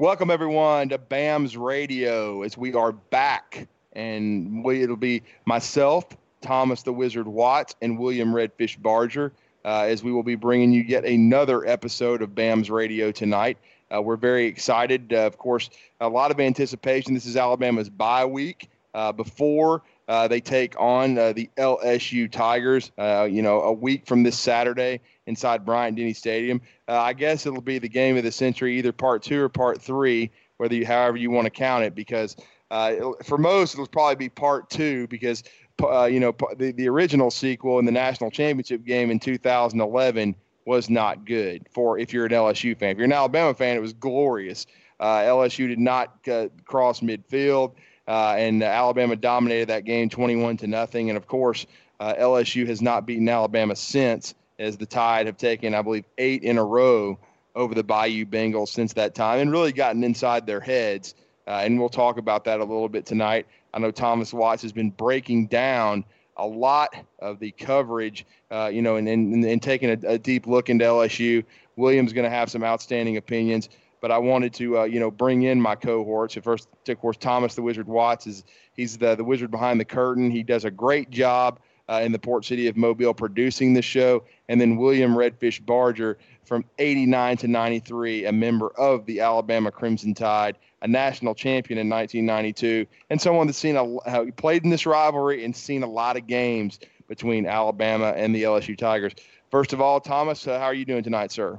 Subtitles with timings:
[0.00, 6.04] Welcome everyone to BAMS Radio as we are back, and we, it'll be myself,
[6.40, 9.32] Thomas the Wizard Watts, and William Redfish Barger
[9.64, 13.56] uh, as we will be bringing you yet another episode of BAMS Radio tonight.
[13.94, 15.12] Uh, we're very excited.
[15.12, 15.70] Uh, of course,
[16.00, 17.14] a lot of anticipation.
[17.14, 22.90] This is Alabama's bye week uh, before uh, they take on uh, the LSU Tigers.
[23.32, 26.60] you know, a week from this Saturday inside Bryant Denny Stadium.
[26.88, 29.80] Uh, I guess it'll be the game of the century, either part two or part
[29.80, 31.94] three, whether you, however you want to count it.
[31.94, 32.36] Because
[32.70, 35.44] uh, for most, it'll probably be part two because
[35.82, 40.34] uh, you know the, the original sequel in the national championship game in 2011
[40.66, 42.90] was not good for if you're an LSU fan.
[42.90, 44.66] If you're an Alabama fan, it was glorious.
[45.00, 47.74] Uh, LSU did not uh, cross midfield.
[48.06, 51.08] Uh, and Alabama dominated that game 21 to nothing.
[51.08, 51.66] And of course,
[52.00, 56.58] LSU has not beaten Alabama since as the Tide have taken, I believe, eight in
[56.58, 57.18] a row
[57.54, 61.14] over the Bayou Bengals since that time and really gotten inside their heads.
[61.46, 63.46] Uh, and we'll talk about that a little bit tonight.
[63.72, 66.04] I know Thomas Watts has been breaking down
[66.36, 70.46] a lot of the coverage, uh, you know, and, and, and taking a, a, deep
[70.46, 71.44] look into LSU.
[71.76, 73.68] William's going to have some outstanding opinions,
[74.00, 76.36] but I wanted to, uh, you know, bring in my cohorts.
[76.36, 79.84] At first, of course, Thomas the Wizard Watts is he's the the wizard behind the
[79.84, 80.30] curtain.
[80.30, 84.24] He does a great job uh, in the port city of Mobile producing the show,
[84.48, 90.14] and then William Redfish Barger from 89 to 93, a member of the Alabama Crimson
[90.14, 95.44] Tide, a national champion in 1992, and someone that's seen a played in this rivalry
[95.44, 99.12] and seen a lot of games between Alabama and the LSU Tigers.
[99.50, 101.58] First of all, Thomas, uh, how are you doing tonight, sir?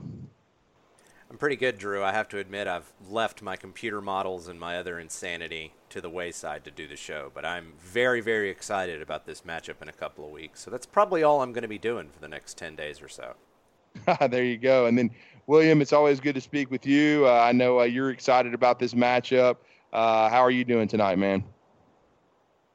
[1.35, 2.01] I'm pretty good, Drew.
[2.01, 6.09] I have to admit, I've left my computer models and my other insanity to the
[6.09, 9.91] wayside to do the show, but I'm very, very excited about this matchup in a
[9.91, 10.61] couple of weeks.
[10.61, 13.09] So that's probably all I'm going to be doing for the next 10 days or
[13.09, 13.33] so.
[14.29, 14.85] there you go.
[14.85, 15.11] And then,
[15.45, 17.27] William, it's always good to speak with you.
[17.27, 19.57] Uh, I know uh, you're excited about this matchup.
[19.91, 21.43] Uh, how are you doing tonight, man?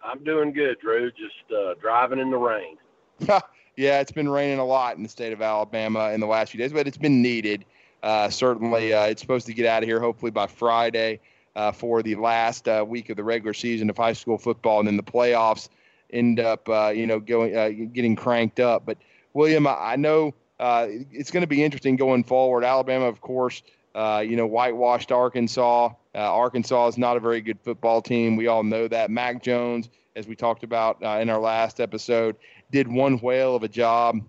[0.04, 1.10] I'm doing good, Drew.
[1.12, 2.76] Just uh, driving in the rain.
[3.78, 6.58] yeah, it's been raining a lot in the state of Alabama in the last few
[6.58, 7.64] days, but it's been needed.
[8.02, 11.20] Uh, certainly, uh, it's supposed to get out of here hopefully by Friday
[11.54, 14.88] uh, for the last uh, week of the regular season of high school football, and
[14.88, 15.68] then the playoffs
[16.12, 18.86] end up, uh, you know, going uh, getting cranked up.
[18.86, 18.98] But
[19.34, 22.64] William, I, I know it's going to be interesting going forward.
[22.64, 23.62] Alabama, of course,
[23.94, 25.90] you know, whitewashed Arkansas.
[26.14, 28.36] Arkansas is not a very good football team.
[28.36, 29.10] We all know that.
[29.10, 32.36] Mac Jones, as we talked about in our last episode,
[32.70, 34.20] did one whale of a job.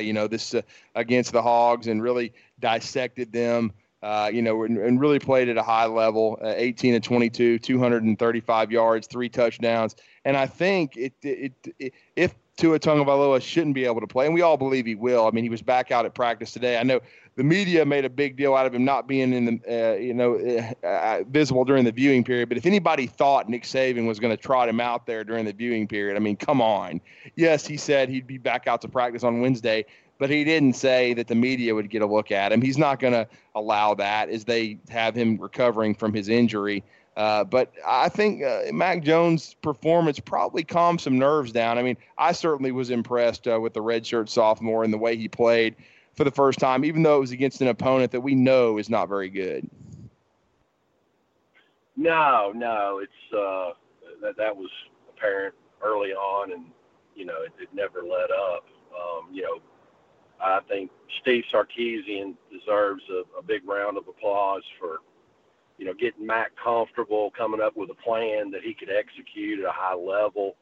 [0.00, 0.54] You know, this
[0.94, 3.72] against the Hogs and really dissected them.
[4.02, 6.38] Uh, you know, and, and, really played at a high level.
[6.40, 12.34] Uh, 18 to 22, 235 yards, three touchdowns, and I think it, it, it if
[12.56, 15.26] Tua Tagovailoa shouldn't be able to play, and we all believe he will.
[15.26, 16.78] I mean, he was back out at practice today.
[16.78, 17.00] I know
[17.36, 20.14] the media made a big deal out of him not being in the, uh, you
[20.14, 20.36] know,
[20.82, 22.48] uh, uh visible during the viewing period.
[22.48, 25.52] But if anybody thought Nick Saban was going to trot him out there during the
[25.52, 27.00] viewing period, I mean, come on.
[27.36, 29.84] Yes, he said he'd be back out to practice on Wednesday
[30.18, 32.62] but he didn't say that the media would get a look at him.
[32.62, 36.82] He's not going to allow that as they have him recovering from his injury.
[37.16, 41.78] Uh, but I think uh, Mac Jones' performance probably calmed some nerves down.
[41.78, 45.28] I mean, I certainly was impressed uh, with the redshirt sophomore and the way he
[45.28, 45.76] played
[46.16, 48.88] for the first time, even though it was against an opponent that we know is
[48.88, 49.68] not very good.
[51.96, 53.70] No, no, it's uh,
[54.22, 54.70] that that was
[55.08, 56.66] apparent early on, and
[57.14, 58.64] you know it, it never let up.
[58.94, 59.60] Um, you know,
[60.40, 60.90] I think
[61.20, 64.98] Steve Sarkisian deserves a, a big round of applause for,
[65.78, 69.66] you know, getting Mac comfortable, coming up with a plan that he could execute at
[69.66, 70.56] a high level.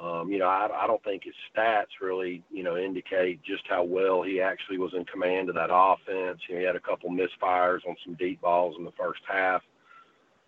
[0.00, 3.84] Um, you know, I, I don't think his stats really, you know, indicate just how
[3.84, 6.40] well he actually was in command of that offense.
[6.48, 9.62] You know, he had a couple misfires on some deep balls in the first half,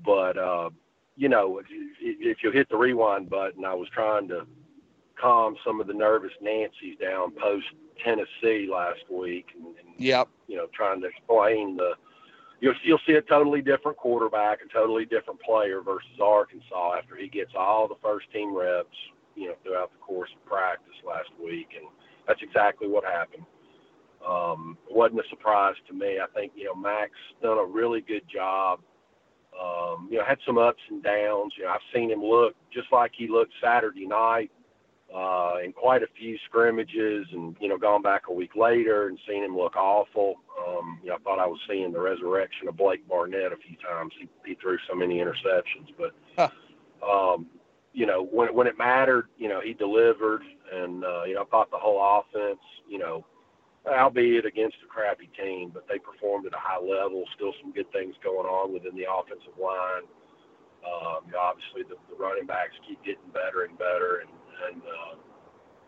[0.05, 0.71] but uh,
[1.17, 1.67] you know, if,
[2.01, 4.47] if you hit the rewind button, I was trying to
[5.21, 7.67] calm some of the nervous Nancy's down post
[8.05, 10.29] Tennessee last week, and, and yep.
[10.49, 11.93] you know, trying to explain the
[12.61, 17.29] you'll you'll see a totally different quarterback, a totally different player versus Arkansas after he
[17.29, 18.97] gets all the first team reps,
[19.35, 21.87] you know, throughout the course of practice last week, and
[22.27, 23.45] that's exactly what happened.
[24.27, 26.19] Um, it wasn't a surprise to me.
[26.19, 28.81] I think you know Max done a really good job.
[29.61, 31.53] Um, you know, had some ups and downs.
[31.57, 34.51] You know, I've seen him look just like he looked Saturday night
[35.15, 39.19] uh, in quite a few scrimmages, and you know, gone back a week later and
[39.29, 40.37] seen him look awful.
[40.67, 43.77] Um, you know, I thought I was seeing the resurrection of Blake Barnett a few
[43.77, 44.13] times.
[44.19, 46.49] He, he threw so many interceptions, but huh.
[47.09, 47.47] um,
[47.95, 50.43] you know, when when it mattered, you know, he delivered,
[50.73, 52.61] and uh, you know, I thought the whole offense,
[52.91, 53.25] you know,
[53.87, 57.25] albeit against a crappy team, but they performed at a high level.
[57.37, 60.11] Still some good things going on within the offensive line.
[60.83, 64.35] Um, you know, obviously, the, the running backs keep getting better and better, and,
[64.69, 65.15] and uh,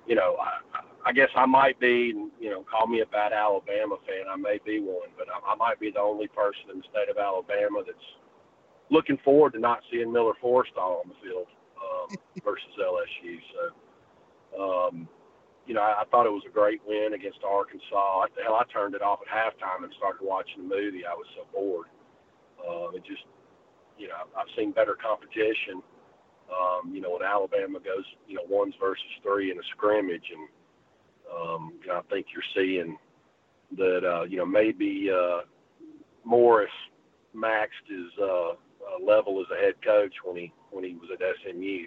[0.07, 3.97] you know, I, I guess I might be, you know, call me a bad Alabama
[4.07, 4.31] fan.
[4.31, 7.11] I may be one, but I, I might be the only person in the state
[7.11, 7.99] of Alabama that's
[8.91, 11.51] looking forward to not seeing Miller Forristall on the field
[12.11, 13.39] um, versus LSU.
[13.53, 15.09] So, um,
[15.67, 18.27] you know, I, I thought it was a great win against Arkansas.
[18.43, 21.05] Hell, I turned it off at halftime and started watching the movie.
[21.05, 21.87] I was so bored.
[22.63, 23.25] Um, it just,
[23.99, 25.83] you know, I've seen better competition.
[26.47, 30.49] Um, you know, when Alabama goes, you know, ones versus three in a scrimmage, and
[31.27, 32.97] um, you know, I think you're seeing
[33.77, 35.41] that, uh, you know, maybe uh,
[36.25, 36.71] Morris
[37.35, 38.55] maxed his uh, uh,
[39.05, 41.87] level as a head coach when he when he was at SMU.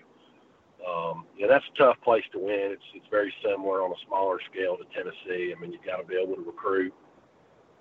[0.79, 2.71] Um, you know, that's a tough place to win.
[2.71, 5.51] It's it's very similar on a smaller scale to Tennessee.
[5.51, 6.93] I mean, you've got to be able to recruit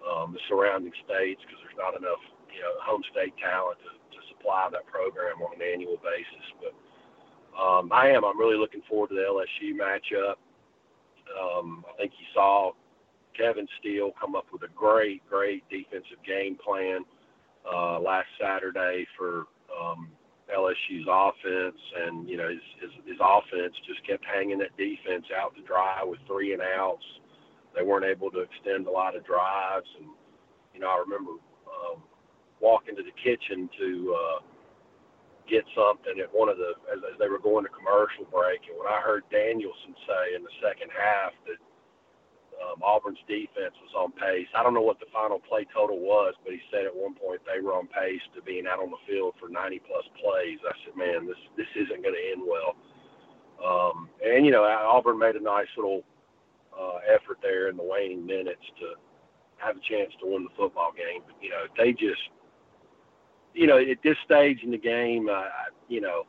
[0.02, 4.18] um, the surrounding states because there's not enough you know home state talent to, to
[4.34, 6.46] supply that program on an annual basis.
[6.58, 6.74] But
[7.54, 8.24] um, I am.
[8.24, 10.42] I'm really looking forward to the LSU matchup.
[11.30, 12.72] Um, I think you saw
[13.36, 17.04] Kevin Steele come up with a great, great defensive game plan
[17.70, 20.10] uh, last Saturday for um,
[20.48, 25.54] LSU's offense, and you know his, his his offense just kept hanging that defense out
[25.56, 27.04] to dry with three and outs.
[27.76, 30.08] They weren't able to extend a lot of drives, and
[30.72, 31.32] you know I remember
[31.68, 32.02] um,
[32.60, 34.38] walking to the kitchen to uh,
[35.48, 38.76] get something at one of the as, as they were going to commercial break, and
[38.80, 41.60] when I heard Danielson say in the second half that
[42.58, 44.49] um, Auburn's defense was on pace.
[44.55, 47.40] I don't know what the final play total was, but he said at one point
[47.46, 50.58] they were on pace to being out on the field for 90 plus plays.
[50.66, 52.75] I said, man, this this isn't going to end well.
[53.62, 56.02] Um, and you know, Auburn made a nice little
[56.75, 58.94] uh, effort there in the waning minutes to
[59.58, 61.22] have a chance to win the football game.
[61.26, 62.22] But you know, they just,
[63.55, 66.26] you know, at this stage in the game, uh, you know,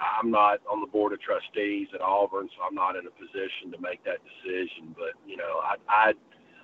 [0.00, 3.70] I'm not on the board of trustees at Auburn, so I'm not in a position
[3.72, 4.94] to make that decision.
[4.96, 6.16] But you know, I, I'd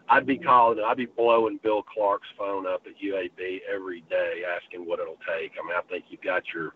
[0.08, 4.86] I'd be calling, I'd be blowing Bill Clark's phone up at UAB every day, asking
[4.86, 5.52] what it'll take.
[5.60, 6.74] I mean, I think you've got your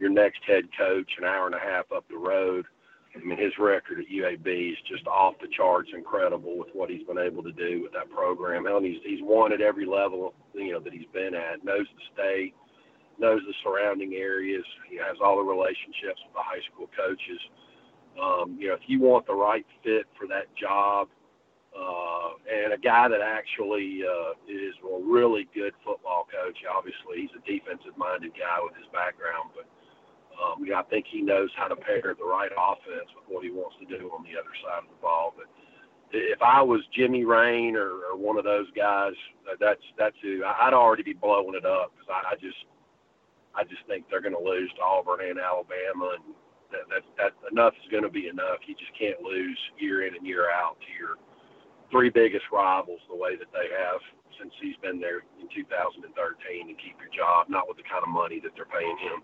[0.00, 2.66] your next head coach an hour and a half up the road.
[3.14, 7.06] I mean, his record at UAB is just off the charts, incredible with what he's
[7.06, 8.66] been able to do with that program.
[8.66, 11.64] And he's he's won at every level, you know, that he's been at.
[11.64, 12.54] Knows the state
[13.22, 14.64] knows the surrounding areas.
[14.90, 17.40] He has all the relationships with the high school coaches.
[18.18, 21.08] Um, you know, if you want the right fit for that job,
[21.72, 26.58] uh, and a guy that actually uh, is a really good football coach.
[26.68, 29.64] Obviously, he's a defensive-minded guy with his background, but
[30.36, 33.44] um, you know, I think he knows how to pair the right offense with what
[33.44, 35.32] he wants to do on the other side of the ball.
[35.32, 35.48] But
[36.12, 39.16] if I was Jimmy Rane or, or one of those guys,
[39.60, 42.60] that's that's who I'd already be blowing it up because I, I just
[43.54, 46.34] I just think they're going to lose to Auburn and Alabama, and
[46.72, 48.64] that, that, that enough is going to be enough.
[48.66, 51.16] You just can't lose year in and year out to your
[51.90, 54.00] three biggest rivals the way that they have
[54.40, 58.08] since he's been there in 2013 and keep your job, not with the kind of
[58.08, 59.22] money that they're paying him.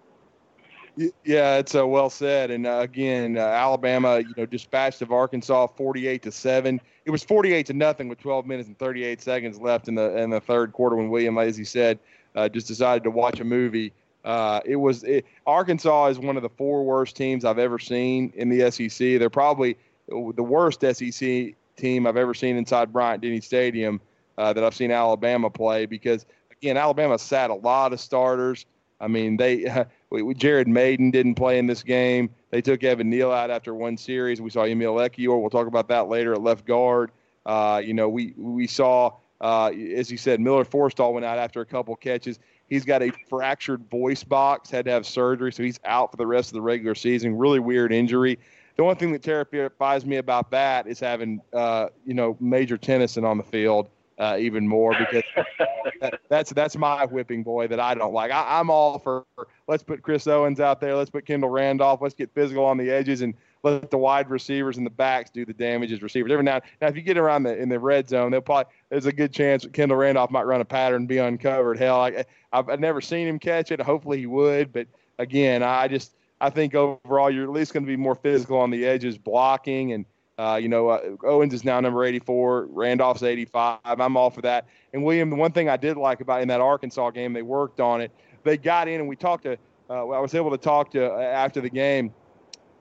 [1.25, 2.51] Yeah, it's uh, well said.
[2.51, 6.81] And uh, again, uh, Alabama, you know, dispatched of Arkansas 48 to seven.
[7.05, 10.31] It was 48 to nothing with 12 minutes and 38 seconds left in the in
[10.31, 12.01] the third quarter when William, as he said,
[12.35, 13.93] uh, just decided to watch a movie.
[14.29, 18.31] Uh, it was it, Arkansas is one of the four worst teams I've ever seen
[18.37, 19.19] in the SEC.
[19.19, 24.03] They're probably the worst SEC team I've ever seen inside Bryant Denny Stadium
[24.37, 28.67] uh, that I've seen Alabama play because again Alabama sat a lot of starters.
[29.01, 32.29] I mean they uh, we, Jared Mayden didn't play in this game.
[32.51, 34.43] They took Evan Neal out after one series.
[34.43, 35.41] We saw Emil Ekiyor.
[35.41, 37.13] We'll talk about that later at left guard.
[37.47, 41.63] Uh, you know we we saw uh, as you said Miller Forristall went out after
[41.63, 42.39] a couple catches.
[42.69, 46.27] He's got a fractured voice box, had to have surgery, so he's out for the
[46.27, 47.37] rest of the regular season.
[47.37, 48.39] Really weird injury.
[48.77, 53.25] The one thing that terrifies me about that is having, uh, you know, Major Tennison
[53.25, 55.25] on the field uh, even more because
[56.01, 58.31] that, that's that's my whipping boy that I don't like.
[58.31, 59.25] I, I'm all for
[59.67, 62.91] let's put Chris Owens out there, let's put Kendall Randolph, let's get physical on the
[62.91, 66.31] edges and let the wide receivers and the backs do the damage as receivers.
[66.31, 69.07] Every now, now if you get around the in the red zone, they'll probably there's
[69.07, 71.79] a good chance Kendall Randolph might run a pattern and be uncovered.
[71.79, 73.81] Hell, I, I've, I've never seen him catch it.
[73.81, 74.87] Hopefully he would, but
[75.19, 78.71] again, I just I think overall you're at least going to be more physical on
[78.71, 80.05] the edges, blocking and.
[80.41, 82.67] Uh, you know, uh, Owens is now number 84.
[82.71, 83.81] Randolph's 85.
[83.85, 84.69] I'm all for that.
[84.93, 87.81] And William, the one thing I did like about in that Arkansas game, they worked
[87.81, 88.13] on it.
[88.45, 89.59] They got in, and we talked to.
[89.91, 92.15] Uh, I was able to talk to uh, after the game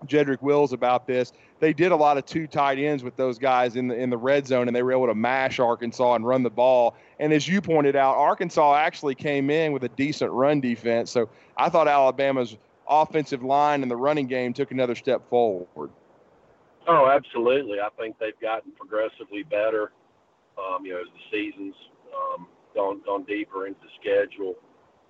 [0.06, 1.34] Jedrick Wills about this.
[1.60, 4.18] They did a lot of two tight ends with those guys in the in the
[4.18, 6.96] red zone, and they were able to mash Arkansas and run the ball.
[7.20, 11.10] And as you pointed out, Arkansas actually came in with a decent run defense.
[11.10, 15.90] So I thought Alabama's offensive line and the running game took another step forward.
[16.88, 17.80] Oh, absolutely.
[17.82, 19.92] I think they've gotten progressively better.
[20.58, 21.76] Um, you know, as the seasons
[22.16, 24.56] um, gone gone deeper into the schedule.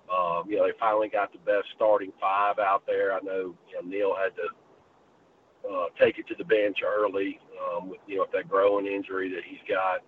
[0.08, 3.12] Um, you know, they finally got the best starting five out there.
[3.12, 4.48] I know, you know, Neal had to
[5.64, 9.28] uh, take it to the bench early um, with you know with that growing injury
[9.30, 10.00] that he's got.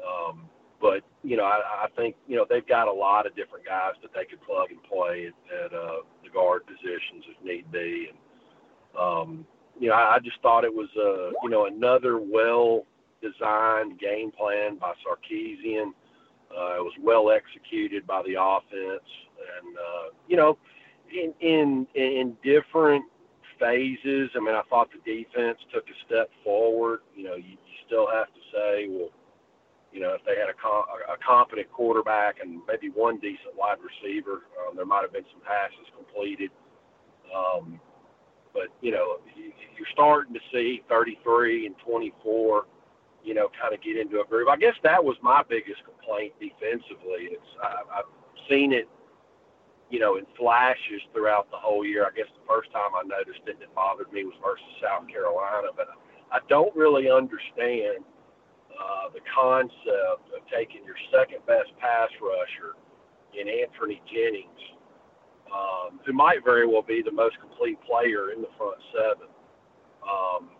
[0.00, 0.48] Um,
[0.80, 3.92] but you know, I, I think you know they've got a lot of different guys
[4.02, 8.08] that they could plug and play at, at uh, the guard positions if need be.
[8.10, 8.18] And
[8.98, 9.46] um,
[9.78, 12.86] you know, I, I just thought it was uh, you know another well
[13.22, 15.92] designed game plan by Sarkisian.
[16.50, 19.06] Uh, it was well executed by the offense,
[19.38, 20.58] and uh, you know,
[21.12, 23.04] in in in different
[23.60, 24.30] phases.
[24.34, 27.00] I mean, I thought the defense took a step forward.
[27.14, 29.10] You know, you, you still have to say, well,
[29.92, 34.46] you know, if they had a, a competent quarterback and maybe one decent wide receiver,
[34.62, 36.50] um, there might have been some passes completed.
[37.34, 37.80] Um,
[38.52, 42.66] but you know, you, you're starting to see 33 and 24,
[43.24, 44.48] you know, kind of get into a groove.
[44.48, 47.30] I guess that was my biggest complaint defensively.
[47.34, 48.10] It's I, I've
[48.48, 48.88] seen it
[49.90, 52.06] you know, in flashes throughout the whole year.
[52.06, 55.74] I guess the first time I noticed it that bothered me was versus South Carolina,
[55.76, 55.90] but
[56.30, 58.06] I don't really understand
[58.70, 62.78] uh, the concept of taking your second best pass rusher
[63.34, 64.62] in Anfernee Jennings,
[65.50, 69.28] um, who might very well be the most complete player in the front seven.
[70.06, 70.54] Um,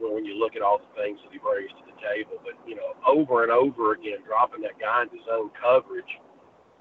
[0.00, 2.74] when you look at all the things that he brings to the table, but you
[2.74, 6.10] know, over and over again, dropping that guy into zone coverage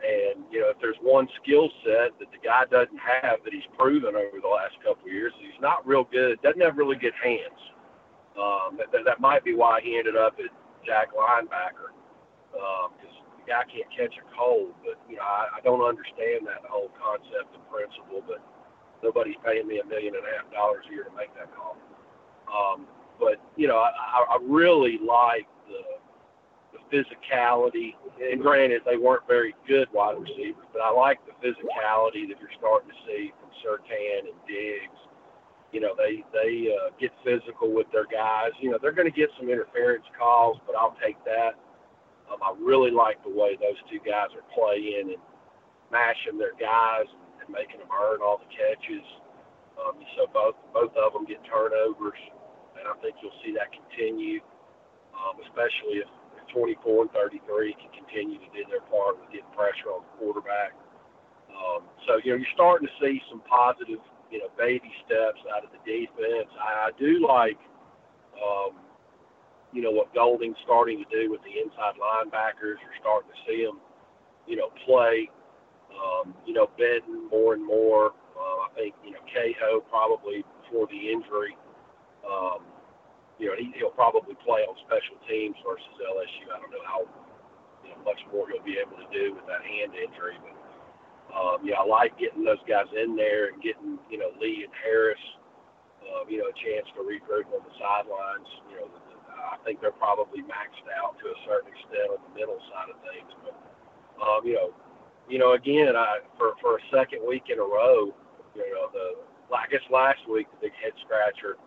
[0.02, 3.68] and you know, if there's one skill set that the guy doesn't have that he's
[3.78, 6.42] proven over the last couple of years, he's not real good.
[6.42, 7.62] Doesn't have really good hands.
[8.34, 10.50] Um, that, that might be why he ended up at
[10.86, 11.94] Jack linebacker
[12.50, 14.74] because um, the guy can't catch a cold.
[14.82, 18.26] But you know, I, I don't understand that whole concept and principle.
[18.26, 18.42] But
[19.04, 21.78] nobody's paying me a million and a half dollars a year to make that call.
[22.50, 22.88] Um,
[23.20, 25.46] but you know, I, I really like
[26.92, 27.96] physicality.
[28.20, 32.54] And granted, they weren't very good wide receivers, but I like the physicality that you're
[32.60, 35.00] starting to see from Surtain and Diggs.
[35.72, 38.52] You know, they they uh, get physical with their guys.
[38.60, 41.56] You know, they're going to get some interference calls, but I'll take that.
[42.28, 45.22] Um, I really like the way those two guys are playing and
[45.92, 49.04] mashing their guys and, and making them earn all the catches.
[49.80, 52.20] Um, so both both of them get turnovers,
[52.76, 54.44] and I think you'll see that continue,
[55.16, 56.12] um, especially if
[56.54, 60.76] 24 and 33 can continue to do their part with getting pressure on the quarterback.
[61.52, 64.00] Um, so, you know, you're starting to see some positive,
[64.32, 66.50] you know, baby steps out of the defense.
[66.58, 67.60] I, I do like,
[68.40, 68.80] um,
[69.72, 72.80] you know, what Golding's starting to do with the inside linebackers.
[72.84, 73.80] You're starting to see them,
[74.48, 75.30] you know, play,
[75.92, 78.12] um, you know, Benton more and more.
[78.36, 81.56] Uh, I think, you know, Kaho probably before the injury,
[82.26, 82.64] um,
[83.42, 86.46] you know, he, he'll probably play on special teams versus LSU.
[86.54, 87.10] I don't know how
[87.82, 90.54] you know, much more he'll be able to do with that hand injury, but
[91.34, 94.76] um, yeah, I like getting those guys in there and getting you know Lee and
[94.78, 95.20] Harris,
[96.06, 98.46] um, you know, a chance to regroup on the sidelines.
[98.70, 102.22] You know, the, the, I think they're probably maxed out to a certain extent on
[102.22, 103.58] the middle side of things, but
[104.22, 104.70] um, you know,
[105.26, 108.14] you know, again, I for for a second week in a row,
[108.54, 109.18] you know, the
[109.50, 111.58] I guess last week the big head scratcher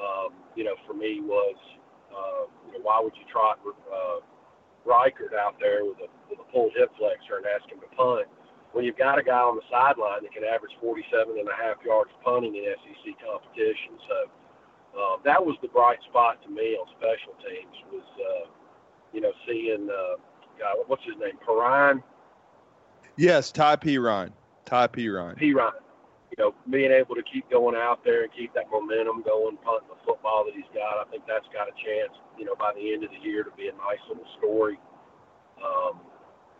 [0.00, 1.56] um, you know, for me was,
[2.12, 4.20] uh, you know, why would you trot uh,
[4.86, 8.28] Reichard out there with a, with a pulled hip flexor and ask him to punt
[8.72, 11.76] when you've got a guy on the sideline that can average 47 and a half
[11.84, 13.98] yards punting in SEC competition?
[14.08, 14.18] So
[14.96, 18.44] uh, that was the bright spot to me on special teams was, uh,
[19.12, 20.16] you know, seeing, uh,
[20.58, 22.02] God, what's his name, Perine?
[23.16, 24.32] Yes, Ty Perine.
[24.64, 25.38] Ty Perine.
[25.38, 25.85] Perine
[26.38, 29.88] you know, being able to keep going out there and keep that momentum going, punting
[29.88, 32.92] the football that he's got, I think that's got a chance, you know, by the
[32.92, 34.78] end of the year to be a nice little story.
[35.64, 36.00] Um,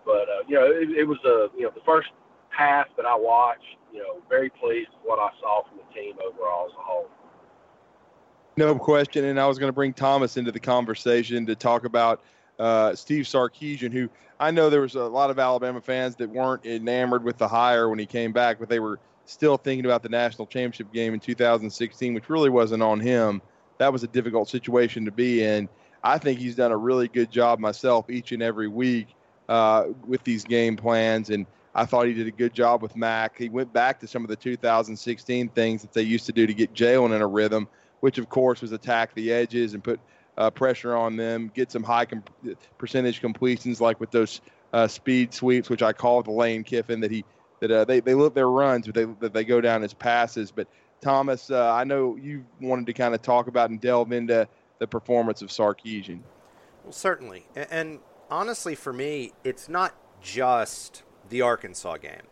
[0.04, 2.08] but, uh, you know, it, it was a, you know, the first
[2.48, 6.14] half that I watched, you know, very pleased with what I saw from the team
[6.24, 7.10] overall as a whole.
[8.56, 9.26] No question.
[9.26, 12.22] And I was going to bring Thomas into the conversation to talk about
[12.58, 14.08] uh, Steve Sarkisian, who
[14.40, 17.90] I know there was a lot of Alabama fans that weren't enamored with the hire
[17.90, 21.20] when he came back, but they were still thinking about the national championship game in
[21.20, 23.42] 2016, which really wasn't on him.
[23.78, 25.68] That was a difficult situation to be in.
[26.02, 29.14] I think he's done a really good job myself each and every week
[29.48, 33.36] uh, with these game plans, and I thought he did a good job with Mac.
[33.36, 36.54] He went back to some of the 2016 things that they used to do to
[36.54, 37.68] get Jalen in a rhythm,
[38.00, 40.00] which of course was attack the edges and put
[40.38, 42.30] uh, pressure on them, get some high comp-
[42.78, 44.40] percentage completions like with those
[44.72, 47.24] uh, speed sweeps, which I call the Lane Kiffin that he
[47.60, 50.50] that uh, they they look their runs, but they that they go down as passes.
[50.50, 50.68] But
[51.00, 54.48] Thomas, uh, I know you wanted to kind of talk about and delve into
[54.78, 56.20] the performance of Sarkisian.
[56.84, 57.98] Well, certainly, and, and
[58.30, 62.22] honestly, for me, it's not just the Arkansas game.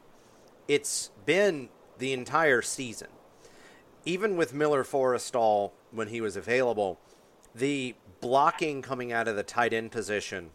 [0.69, 3.09] It's been the entire season.
[4.05, 6.99] Even with Miller Forristall when he was available,
[7.55, 10.51] the blocking coming out of the tight end position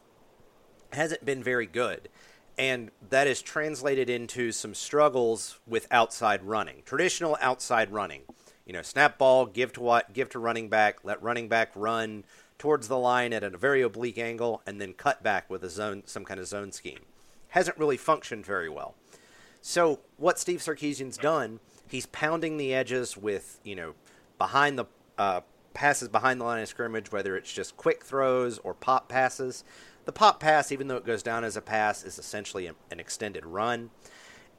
[0.93, 2.09] hasn't been very good.
[2.59, 8.21] And that is translated into some struggles with outside running, traditional outside running.
[8.65, 12.25] You know, snap ball, give to what, give to running back, let running back run
[12.59, 16.03] towards the line at a very oblique angle, and then cut back with a zone,
[16.05, 16.99] some kind of zone scheme
[17.49, 18.95] hasn't really functioned very well.
[19.61, 23.93] So what Steve Sarkisian's done, he's pounding the edges with you know
[24.37, 24.85] behind the
[25.17, 25.41] uh,
[25.73, 29.63] passes behind the line of scrimmage, whether it's just quick throws or pop passes.
[30.09, 33.45] The pop pass, even though it goes down as a pass, is essentially an extended
[33.45, 33.91] run.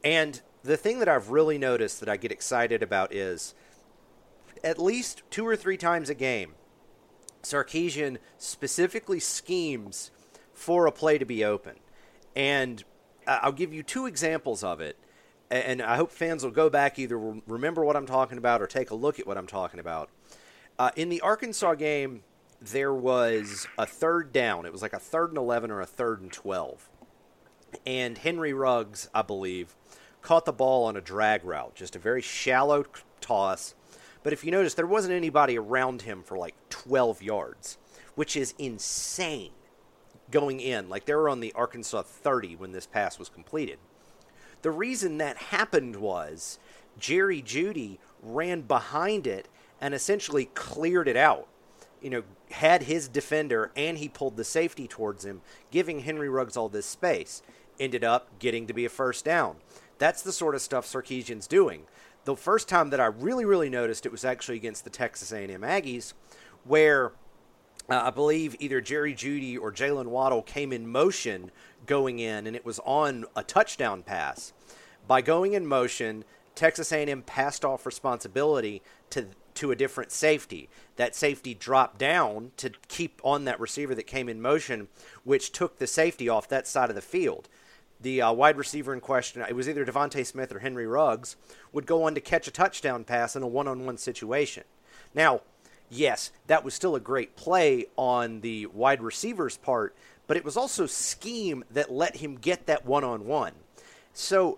[0.01, 3.53] And the thing that I've really noticed that I get excited about is
[4.63, 6.53] at least two or three times a game,
[7.43, 10.09] Sarkisian specifically schemes
[10.53, 11.75] for a play to be open.
[12.33, 12.85] And
[13.27, 14.95] I'll give you two examples of it.
[15.49, 18.89] And I hope fans will go back either remember what I'm talking about or take
[18.89, 20.09] a look at what I'm talking about.
[20.79, 22.23] Uh, in the Arkansas game,
[22.61, 24.65] there was a third down.
[24.65, 26.89] It was like a third and 11 or a third and 12.
[27.85, 29.75] And Henry Ruggs, I believe,
[30.21, 32.85] caught the ball on a drag route, just a very shallow
[33.19, 33.73] toss.
[34.23, 37.77] But if you notice, there wasn't anybody around him for like 12 yards,
[38.13, 39.51] which is insane
[40.29, 40.87] going in.
[40.89, 43.79] Like they were on the Arkansas 30 when this pass was completed.
[44.61, 46.59] The reason that happened was
[46.99, 49.47] Jerry Jeudy ran behind it
[49.79, 51.47] and essentially cleared it out.
[52.01, 56.57] You know, had his defender and he pulled the safety towards him, giving Henry Ruggs
[56.57, 57.41] all this space.
[57.79, 59.57] Ended up getting to be a first down.
[59.97, 61.83] That's the sort of stuff Sarkisian's doing.
[62.25, 65.61] The first time that I really, really noticed it was actually against the Texas A&M
[65.61, 66.13] Aggies,
[66.63, 67.13] where
[67.89, 71.51] uh, I believe either Jerry Jeudy or Jaylen Waddle came in motion
[71.85, 74.53] going in, and it was on a touchdown pass.
[75.07, 76.23] By going in motion,
[76.55, 80.69] Texas A&M passed off responsibility to to a different safety.
[80.95, 84.87] That safety dropped down to keep on that receiver that came in motion,
[85.23, 87.49] which took the safety off that side of the field.
[87.99, 91.35] The uh, wide receiver in question, it was either DeVonta Smith or Henry Ruggs,
[91.71, 94.63] would go on to catch a touchdown pass in a one-on-one situation.
[95.13, 95.41] Now,
[95.89, 100.57] yes, that was still a great play on the wide receiver's part, but it was
[100.57, 103.53] also scheme that let him get that one on one.
[104.13, 104.57] So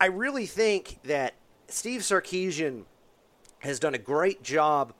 [0.00, 1.34] I really think that
[1.68, 2.84] Steve Sarkisian
[3.60, 4.92] has done a great job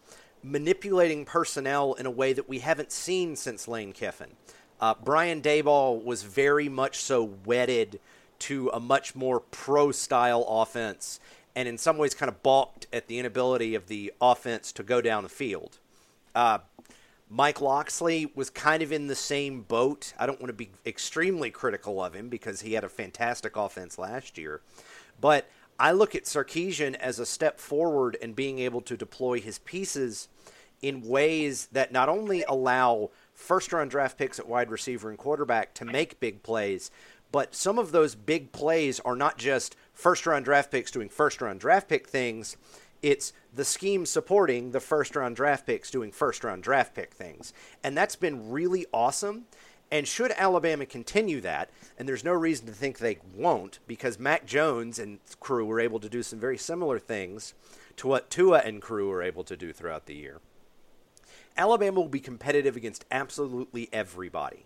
[0.43, 4.31] manipulating personnel in a way that we haven't seen since Lane Kiffin.
[4.81, 8.01] Uh, Brian Daboll was very much so wedded
[8.39, 11.21] to a much more pro style offense
[11.55, 15.01] and in some ways kind of balked at the inability of the offense to go
[15.01, 15.79] down the field.
[16.35, 16.59] Uh,
[17.29, 20.13] Mike Locksley was kind of in the same boat.
[20.19, 23.99] I don't want to be extremely critical of him because he had a fantastic offense
[23.99, 24.61] last year.
[25.21, 25.49] But
[25.81, 30.29] I look at Sarkisian as a step forward in being able to deploy his pieces
[30.83, 35.73] in ways that not only allow first round draft picks at wide receiver and quarterback
[35.75, 36.91] to make big plays,
[37.33, 41.41] but some of those big plays are not just first round draft picks doing first
[41.41, 42.59] round draft pick things.
[43.01, 47.55] It's the scheme supporting the first round draft picks doing first round draft pick things.
[47.83, 49.47] And that's been really awesome.
[49.91, 54.47] And should Alabama continue that, and there's no reason to think they won't, because Mac
[54.47, 57.53] Jones and crew were able to do some very similar things
[57.97, 60.41] to what Tua and crew were able to do throughout the year.
[61.59, 64.65] Alabama will be competitive against absolutely everybody.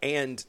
[0.00, 0.46] And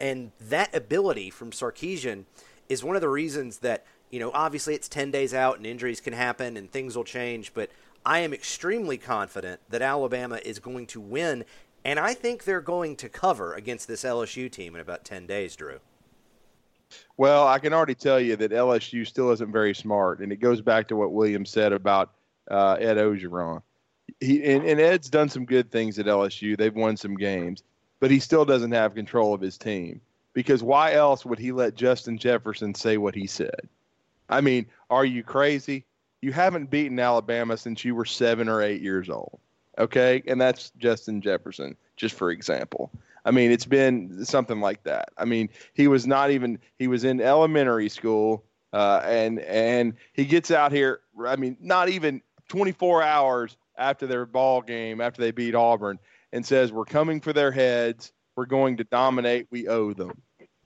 [0.00, 2.26] and that ability from Sarkisian
[2.68, 6.00] is one of the reasons that, you know, obviously it's 10 days out and injuries
[6.00, 7.68] can happen and things will change, but
[8.06, 11.44] I am extremely confident that Alabama is going to win,
[11.84, 15.56] and I think they're going to cover against this LSU team in about 10 days,
[15.56, 15.80] Drew.
[17.16, 20.60] Well, I can already tell you that LSU still isn't very smart, and it goes
[20.60, 22.10] back to what William said about
[22.50, 23.62] uh, Ed Orgeron.
[24.20, 26.56] He and, and Ed's done some good things at LSU.
[26.56, 27.62] They've won some games,
[28.00, 30.00] but he still doesn't have control of his team
[30.32, 33.68] because why else would he let Justin Jefferson say what he said?
[34.28, 35.84] I mean, are you crazy?
[36.20, 39.40] You haven't beaten Alabama since you were seven or eight years old.
[39.78, 40.22] Okay.
[40.26, 42.90] And that's Justin Jefferson, just for example.
[43.24, 45.10] I mean, it's been something like that.
[45.18, 50.24] I mean, he was not even he was in elementary school, uh, and and he
[50.24, 51.00] gets out here.
[51.26, 55.98] I mean, not even 24 hours after their ball game, after they beat Auburn,
[56.32, 58.12] and says, "We're coming for their heads.
[58.34, 59.46] We're going to dominate.
[59.50, 60.22] We owe them."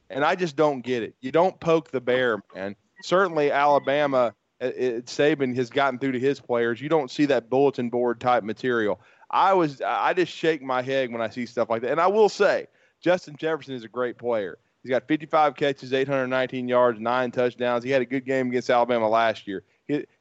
[0.08, 1.14] And I just don't get it.
[1.20, 2.76] You don't poke the bear, man.
[3.02, 6.80] Certainly, Alabama, it, uh, uh, Saban has gotten through to his players.
[6.80, 9.00] You don't see that bulletin board type material.
[9.30, 11.90] I was, I just shake my head when I see stuff like that.
[11.90, 12.66] And I will say,
[13.00, 14.58] Justin Jefferson is a great player.
[14.82, 17.84] He's got 55 catches, 819 yards, nine touchdowns.
[17.84, 19.62] He had a good game against Alabama last year.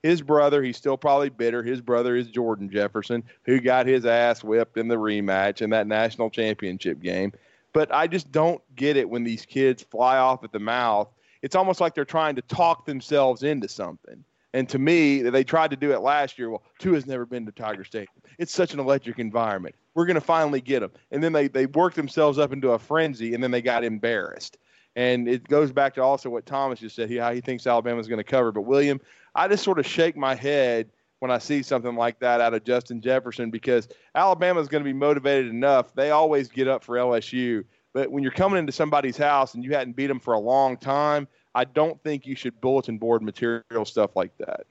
[0.04, 1.63] His brother, he's still probably bitter.
[1.63, 5.88] His brother is Jordan Jefferson, who got his ass whipped in the rematch in that
[5.88, 7.32] national championship game.
[7.73, 11.10] But I just don't get it when these kids fly off at the mouth.
[11.41, 14.23] It's almost like they're trying to talk themselves into something.
[14.53, 16.49] And to me, they tried to do it last year.
[16.49, 18.09] Well, Tua has never been to Tiger Stadium.
[18.37, 19.75] It's such an electric environment.
[19.93, 20.91] We're going to finally get them.
[21.11, 24.57] And then they, they worked themselves up into a frenzy, and then they got embarrassed.
[24.95, 28.07] And it goes back to also what Thomas just said, he, how he thinks Alabama's
[28.07, 28.51] going to cover.
[28.51, 28.99] But, William,
[29.35, 32.63] I just sort of shake my head when I see something like that out of
[32.63, 35.93] Justin Jefferson because Alabama is going to be motivated enough.
[35.93, 37.63] They always get up for LSU.
[37.93, 40.77] But when you're coming into somebody's house and you hadn't beat them for a long
[40.77, 44.65] time, I don't think you should bulletin board material stuff like that.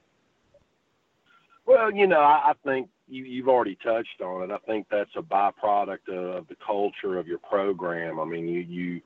[1.65, 4.53] Well, you know, I, I think you, you've already touched on it.
[4.53, 8.19] I think that's a byproduct of, of the culture of your program.
[8.19, 9.01] I mean, you, you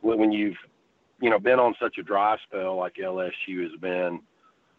[0.00, 0.56] when you've
[1.20, 4.20] you know been on such a dry spell like LSU has been,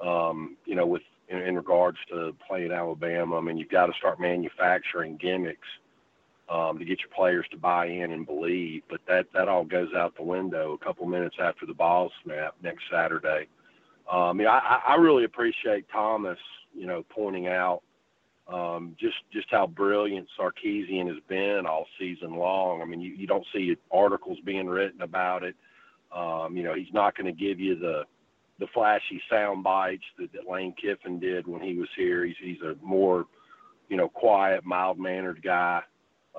[0.01, 3.93] um, you know, with in, in regards to playing Alabama, I mean, you've got to
[3.93, 5.67] start manufacturing gimmicks
[6.49, 8.83] um, to get your players to buy in and believe.
[8.89, 12.55] But that that all goes out the window a couple minutes after the ball snap
[12.61, 13.47] next Saturday.
[14.11, 16.37] Um, yeah, I, I really appreciate Thomas,
[16.75, 17.81] you know, pointing out
[18.47, 22.81] um, just just how brilliant Sarkisian has been all season long.
[22.81, 25.55] I mean, you, you don't see articles being written about it.
[26.15, 28.03] Um, you know, he's not going to give you the
[28.59, 32.23] the flashy sound bites that, that Lane Kiffin did when he was here.
[32.23, 33.25] He's he's a more
[33.89, 35.81] you know quiet, mild mannered guy.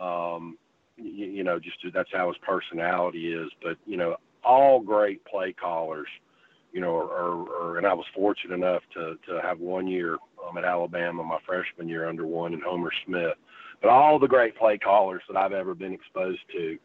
[0.01, 0.59] Um,
[0.97, 3.51] you, you know, just that's how his personality is.
[3.63, 6.09] But you know, all great play callers,
[6.73, 10.57] you know, are, are and I was fortunate enough to to have one year um,
[10.59, 13.35] at Alabama, my freshman year under one, and Homer Smith.
[13.83, 16.79] But all the great play callers that I've ever been exposed to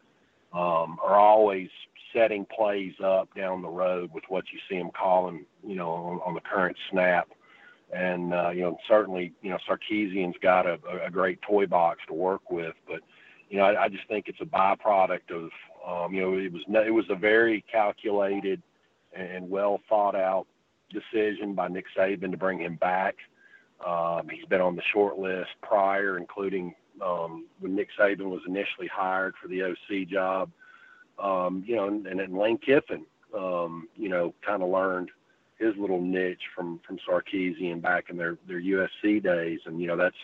[0.52, 1.68] um, are always
[2.12, 6.20] setting plays up down the road with what you see them calling, you know, on,
[6.26, 7.28] on the current snap.
[7.92, 12.14] And uh, you know, certainly, you know, Sarkisian's got a, a great toy box to
[12.14, 13.00] work with, but
[13.50, 15.50] you know, I, I just think it's a byproduct of,
[15.86, 18.62] um, you know, it was it was a very calculated
[19.14, 20.46] and well thought out
[20.90, 23.16] decision by Nick Saban to bring him back.
[23.86, 26.74] Um, he's been on the short list prior, including
[27.04, 30.50] um, when Nick Saban was initially hired for the OC job.
[31.18, 33.04] Um, you know, and, and then Lane Kiffin,
[33.36, 35.10] um, you know, kind of learned
[35.62, 39.96] his little niche from from Sarkisian back in their their USC days, and you know
[39.96, 40.16] that's,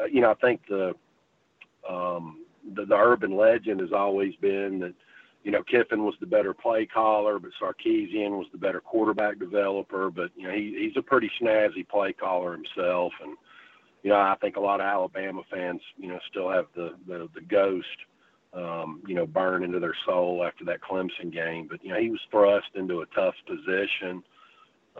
[0.00, 0.94] uh, you know, I think the,
[1.88, 4.94] um, the the urban legend has always been that,
[5.44, 10.10] you know, Kiffin was the better play caller, but Sarkisian was the better quarterback developer.
[10.10, 13.36] But you know, he he's a pretty snazzy play caller himself, and
[14.02, 17.28] you know, I think a lot of Alabama fans, you know, still have the the,
[17.34, 17.86] the ghost
[18.54, 21.68] um, you know, burn into their soul after that Clemson game.
[21.70, 24.22] But, you know, he was thrust into a tough position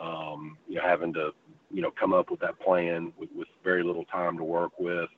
[0.00, 1.30] um, you know, having to,
[1.70, 5.08] you know, come up with that plan with, with very little time to work with.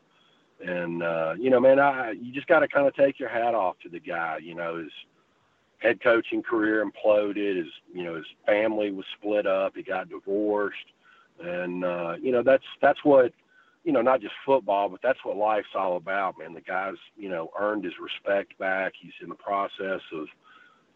[0.65, 3.55] And, uh, you know, man, I, you just got to kind of take your hat
[3.55, 4.93] off to the guy, you know, his
[5.79, 7.57] head coaching career imploded.
[7.57, 9.75] His, you know, his family was split up.
[9.75, 10.77] He got divorced.
[11.43, 13.33] And, uh, you know, that's, that's what,
[13.83, 16.55] you know, not just football, but that's what life's all about, man.
[16.55, 18.93] The guy's, you know, earned his respect back.
[18.99, 20.27] He's in the process of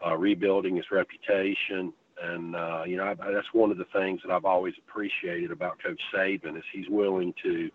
[0.07, 1.93] uh, rebuilding his reputation.
[2.23, 5.83] And uh, you know, I, that's one of the things that I've always appreciated about
[5.83, 7.71] Coach Saban is he's willing to,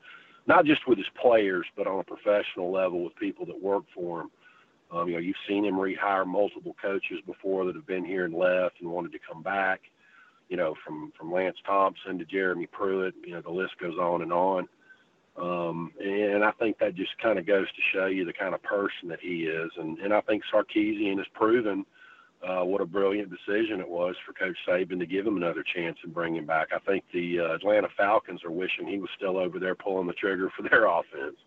[0.48, 4.22] not just with his players, but on a professional level with people that work for
[4.22, 4.32] him.
[4.92, 8.34] Um, you know, you've seen him rehire multiple coaches before that have been here and
[8.34, 9.82] left and wanted to come back.
[10.50, 13.16] You know, from from Lance Thompson to Jeremy Pruitt.
[13.26, 14.68] You know, the list goes on and on.
[15.36, 18.62] Um, and I think that just kind of goes to show you the kind of
[18.62, 19.72] person that he is.
[19.78, 21.86] And, and I think Sarkisian has proven–
[22.48, 25.98] uh, what a brilliant decision it was for Coach Saban to give him another chance
[26.04, 26.70] and bring him back.
[26.76, 30.14] I think the uh, Atlanta Falcons are wishing he was still over there pulling the
[30.14, 31.38] trigger for their offense.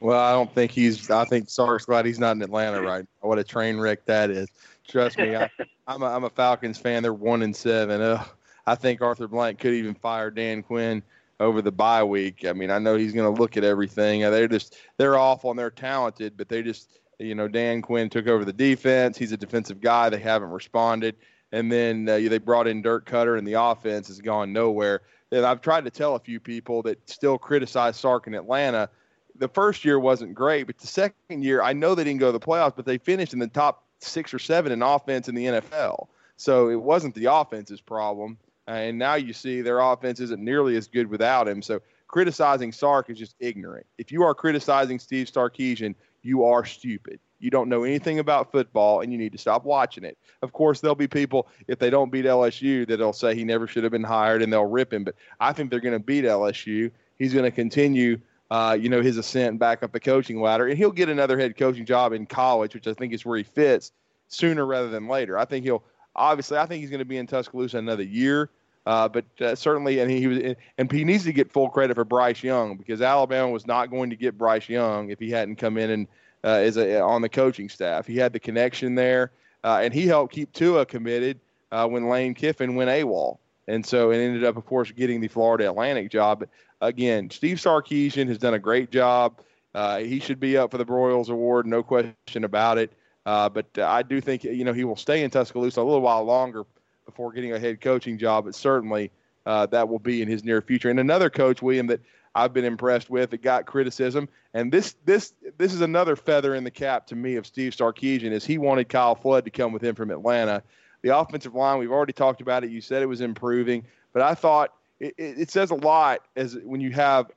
[0.00, 1.10] Well, I don't think he's.
[1.10, 3.28] I think Sark's glad he's not in Atlanta right now.
[3.28, 4.48] What a train wreck that is.
[4.86, 5.48] Trust me, I,
[5.88, 7.02] am a, I'm a Falcons fan.
[7.02, 8.00] They're one and seven.
[8.00, 8.26] Ugh,
[8.66, 11.02] I think Arthur Blank could even fire Dan Quinn
[11.40, 12.44] over the bye week.
[12.44, 14.20] I mean, I know he's going to look at everything.
[14.22, 18.26] They're just they're awful and they're talented, but they just You know, Dan Quinn took
[18.26, 19.16] over the defense.
[19.16, 20.08] He's a defensive guy.
[20.08, 21.16] They haven't responded.
[21.52, 25.02] And then uh, they brought in Dirk Koetter, and the offense has gone nowhere.
[25.30, 28.88] And I've tried to tell a few people that still criticize Sark in Atlanta.
[29.36, 32.38] The first year wasn't great, but the second year, I know they didn't go to
[32.38, 35.46] the playoffs, but they finished in the top six or seven in offense in the
[35.46, 36.08] NFL.
[36.36, 38.38] So it wasn't the offense's problem.
[38.66, 41.62] And now you see their offense isn't nearly as good without him.
[41.62, 43.86] So criticizing Sark is just ignorant.
[43.98, 45.94] If you are criticizing Steve Sarkisian,
[46.24, 47.20] you are stupid.
[47.38, 50.16] You don't know anything about football, and you need to stop watching it.
[50.40, 53.84] Of course, there'll be people if they don't beat LSU that'll say he never should
[53.84, 55.04] have been hired, and they'll rip him.
[55.04, 56.90] But I think they're going to beat LSU.
[57.18, 58.18] He's going to continue,
[58.50, 61.56] uh, you know, his ascent back up the coaching ladder, and he'll get another head
[61.56, 63.92] coaching job in college, which I think is where he fits
[64.28, 65.36] sooner rather than later.
[65.36, 65.84] I think he'll
[66.16, 66.56] obviously.
[66.56, 68.50] I think he's going to be in Tuscaloosa another year.
[68.86, 72.04] Uh, but uh, certainly, and he was, and he needs to get full credit for
[72.04, 75.78] Bryce Young because Alabama was not going to get Bryce Young if he hadn't come
[75.78, 76.08] in and
[76.44, 78.06] uh, as a, on the coaching staff.
[78.06, 81.40] He had the connection there, uh, and he helped keep Tua committed
[81.72, 85.28] uh, when Lane Kiffin went AWOL, and so it ended up, of course, getting the
[85.28, 86.40] Florida Atlantic job.
[86.40, 86.50] But
[86.82, 89.40] again, Steve Sarkisian has done a great job.
[89.74, 92.92] Uh, he should be up for the Broyles Award, no question about it.
[93.24, 96.66] but I do think you know he will stay in Tuscaloosa a little while longer
[97.04, 99.10] before getting a head coaching job, but certainly
[99.46, 100.90] uh, that will be in his near future.
[100.90, 102.00] And another coach, William, that
[102.34, 106.64] I've been impressed with that got criticism, and this this this is another feather in
[106.64, 109.82] the cap to me of Steve Sarkisian is he wanted Kyle Flood to come with
[109.82, 110.62] him from Atlanta.
[111.02, 112.70] The offensive line, we've already talked about it.
[112.70, 116.56] You said it was improving, but I thought it, it, it says a lot as
[116.64, 117.30] when you have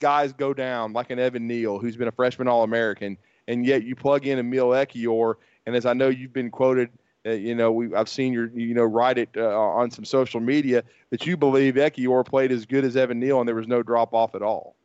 [0.00, 3.16] guys go down like an Evan Neal, who's been a freshman All American,
[3.48, 6.90] and yet you plug in Emil Ekiyor, and as I know you've been quoted–
[7.26, 10.40] uh, you know, we I've seen your you know write it uh, on some social
[10.40, 13.82] media that you believe Ekiyor played as good as Evan Neal and there was no
[13.82, 14.76] drop off at all.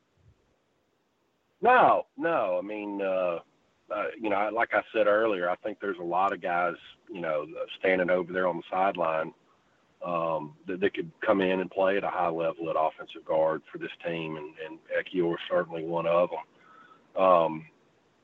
[1.61, 2.57] No, no.
[2.57, 3.39] I mean, uh,
[3.93, 6.75] uh, you know, like I said earlier, I think there's a lot of guys,
[7.11, 7.45] you know,
[7.79, 9.33] standing over there on the sideline
[10.03, 13.61] um, that, that could come in and play at a high level at offensive guard
[13.71, 17.23] for this team, and, and Ekiyor is certainly one of them.
[17.23, 17.65] Um,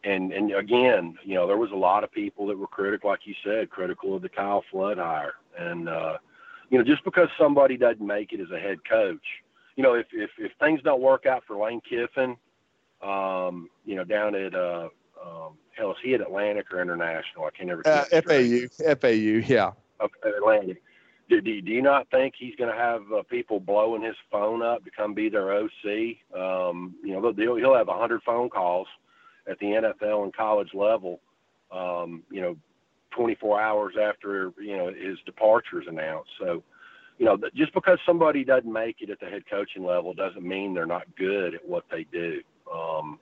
[0.08, 3.26] and and again, you know, there was a lot of people that were critical, like
[3.26, 5.34] you said, critical of the Kyle Flood hire.
[5.60, 6.18] And uh,
[6.70, 9.26] you know, just because somebody doesn't make it as a head coach,
[9.76, 12.38] you know, if if, if things don't work out for Lane Kiffin,
[13.02, 14.88] um, you know, down at uh,
[15.24, 17.46] um, hell, is he at Atlantic or International?
[17.46, 17.86] I can't ever.
[17.86, 19.72] Uh, FAU, FAU, yeah.
[20.00, 20.82] Okay, Atlantic.
[21.30, 24.62] Do, do, do you not think he's going to have uh, people blowing his phone
[24.62, 26.16] up to come be their OC?
[26.34, 28.88] Um, you know, he'll, he'll have a hundred phone calls
[29.50, 31.20] at the NFL and college level,
[31.72, 32.56] um, you know,
[33.12, 36.30] 24 hours after, you know, his departure is announced.
[36.40, 36.64] So,
[37.18, 40.74] you know, just because somebody doesn't make it at the head coaching level doesn't mean
[40.74, 42.42] they're not good at what they do.
[42.72, 43.20] Um,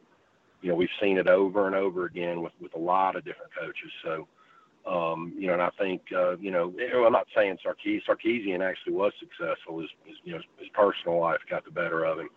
[0.61, 3.51] you know, we've seen it over and over again with, with a lot of different
[3.57, 3.91] coaches.
[4.03, 4.27] So,
[4.85, 6.73] um, you know, and I think, uh, you know,
[7.05, 9.79] I'm not saying Sarkis, Sarkisian actually was successful.
[9.79, 12.29] His, his, you know, his personal life got the better of him.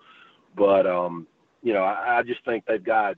[0.56, 1.26] But, um,
[1.62, 3.16] you know, I, I just think they've got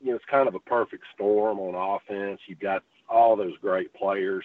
[0.00, 2.40] you know, it's kind of a perfect storm on offense.
[2.46, 4.44] You've got all those great players,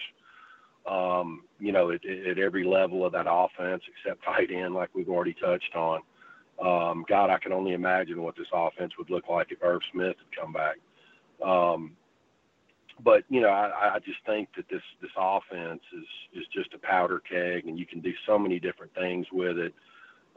[0.86, 5.08] um, you know, at, at every level of that offense except tight end, like we've
[5.08, 6.00] already touched on.
[6.60, 10.16] Um, God, I can only imagine what this offense would look like if Irv Smith
[10.16, 10.76] had come back.
[11.46, 11.96] Um,
[13.04, 16.78] but you know, I, I just think that this this offense is is just a
[16.78, 19.74] powder keg, and you can do so many different things with it.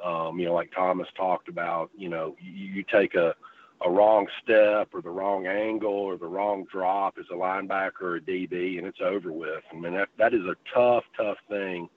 [0.03, 1.89] Um, you know, like Thomas talked about.
[1.97, 3.33] You know, you, you take a
[3.81, 8.15] a wrong step or the wrong angle or the wrong drop as a linebacker or
[8.17, 9.63] a DB, and it's over with.
[9.71, 11.87] I mean, that, that is a tough, tough thing,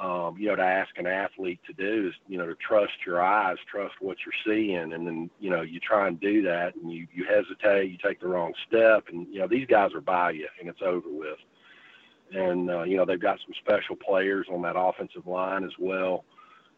[0.00, 3.22] um, you know, to ask an athlete to do is, you know, to trust your
[3.22, 4.92] eyes, trust what you're seeing.
[4.92, 8.20] And then, you know, you try and do that and you, you hesitate, you take
[8.20, 11.38] the wrong step, and, you know, these guys are by you and it's over with.
[12.32, 16.24] And, uh, you know, they've got some special players on that offensive line as well.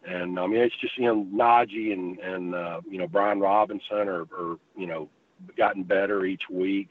[0.06, 4.08] And I mean, it's just you know Najee and and uh, you know Brian Robinson
[4.08, 5.08] are, are you know
[5.56, 6.90] gotten better each week.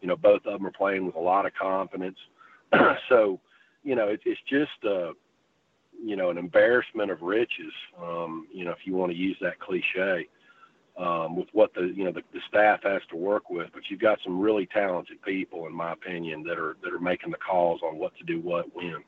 [0.00, 2.18] You know, both of them are playing with a lot of confidence.
[3.08, 3.40] so,
[3.82, 5.12] you know, it, it's just uh,
[6.02, 7.72] you know an embarrassment of riches.
[8.00, 10.28] Um, you know, if you want to use that cliche.
[10.98, 14.00] Um, with what the you know the, the staff has to work with, but you've
[14.00, 17.82] got some really talented people, in my opinion, that are that are making the calls
[17.82, 19.04] on what to do, what, when.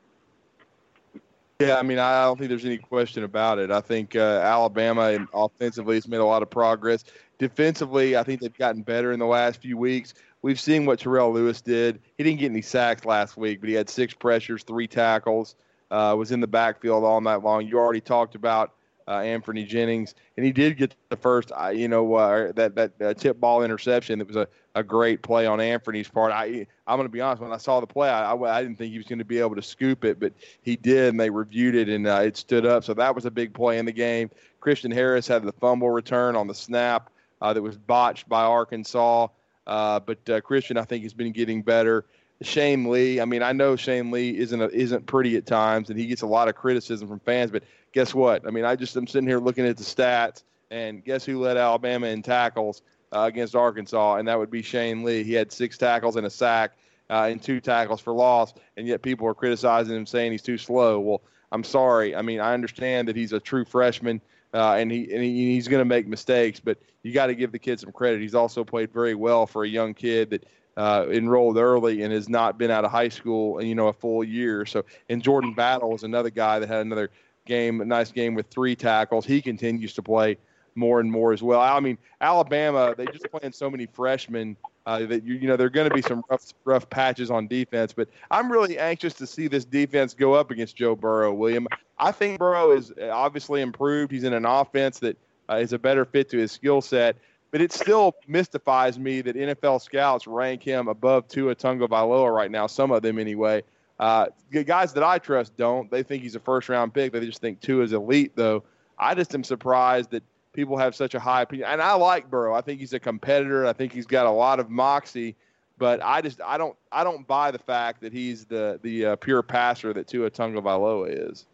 [1.61, 3.69] Yeah, I mean, I don't think there's any question about it.
[3.69, 7.03] I think uh, Alabama offensively has made a lot of progress.
[7.37, 10.13] Defensively, I think they've gotten better in the last few weeks.
[10.41, 11.99] We've seen what Terrell Lewis did.
[12.17, 15.55] He didn't get any sacks last week, but he had six pressures, three tackles,
[15.91, 17.67] uh, was in the backfield all night long.
[17.67, 18.75] You already talked about
[19.09, 22.93] uh, Anfernee Jennings, and he did get the first, uh, you know, uh, that that
[23.01, 24.19] uh, tip ball interception.
[24.19, 26.31] That was a, a great play on Anthony's part.
[26.31, 27.41] I I'm going to be honest.
[27.41, 29.39] When I saw the play, I, I, I didn't think he was going to be
[29.39, 32.65] able to scoop it, but he did, and they reviewed it, and uh, it stood
[32.65, 32.83] up.
[32.83, 34.29] So that was a big play in the game.
[34.59, 37.09] Christian Harris had the fumble return on the snap
[37.41, 39.27] uh, that was botched by Arkansas,
[39.67, 42.05] uh, but Christian I think has been getting better.
[42.41, 43.19] Shane Lee.
[43.19, 46.21] I mean, I know Shane Lee isn't a, isn't pretty at times, and he gets
[46.21, 47.51] a lot of criticism from fans.
[47.51, 48.47] But guess what?
[48.47, 51.57] I mean, I just I'm sitting here looking at the stats, and guess who led
[51.57, 54.15] Alabama in tackles uh, against Arkansas?
[54.15, 55.23] And that would be Shane Lee.
[55.23, 56.77] He had six tackles and a sack,
[57.09, 60.57] uh, and two tackles for loss, and yet people are criticizing him, saying he's too
[60.57, 60.99] slow.
[60.99, 62.15] Well, I'm sorry.
[62.15, 64.21] I mean, I understand that he's a true freshman.
[64.51, 67.51] Uh, and he and he, he's going to make mistakes, but you got to give
[67.51, 68.19] the kid some credit.
[68.19, 72.29] He's also played very well for a young kid that uh, enrolled early and has
[72.29, 74.65] not been out of high school, you know, a full year.
[74.65, 77.11] So, and Jordan Battle is another guy that had another
[77.45, 79.25] game, a nice game with three tackles.
[79.25, 80.37] He continues to play
[80.75, 81.59] more and more as well.
[81.59, 84.55] I mean, Alabama, they just playing so many freshmen
[84.85, 87.47] uh, that you, you know there are going to be some rough, rough patches on
[87.47, 87.93] defense.
[87.93, 91.33] But I'm really anxious to see this defense go up against Joe Burrow.
[91.33, 94.11] William, I think Burrow is obviously improved.
[94.11, 95.17] He's in an offense that
[95.49, 97.17] uh, is a better fit to his skill set.
[97.51, 102.67] But it still mystifies me that NFL scouts rank him above Tua Tagovailoa right now.
[102.67, 103.63] Some of them, anyway.
[103.99, 105.89] Uh, the guys that I trust don't.
[105.91, 107.11] They think he's a first round pick.
[107.11, 108.63] They just think Tua is elite, though.
[108.97, 111.69] I just am surprised that people have such a high opinion.
[111.69, 112.53] And I like Burrow.
[112.53, 113.65] I think he's a competitor.
[113.65, 115.35] I think he's got a lot of moxie.
[115.77, 119.15] But I just I don't I don't buy the fact that he's the the uh,
[119.15, 121.45] pure passer that Tua Tagovailoa is.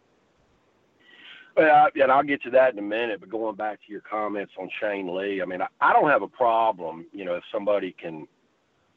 [1.55, 3.19] Well, and I'll get to that in a minute.
[3.19, 6.21] But going back to your comments on Shane Lee, I mean, I, I don't have
[6.21, 8.27] a problem, you know, if somebody can,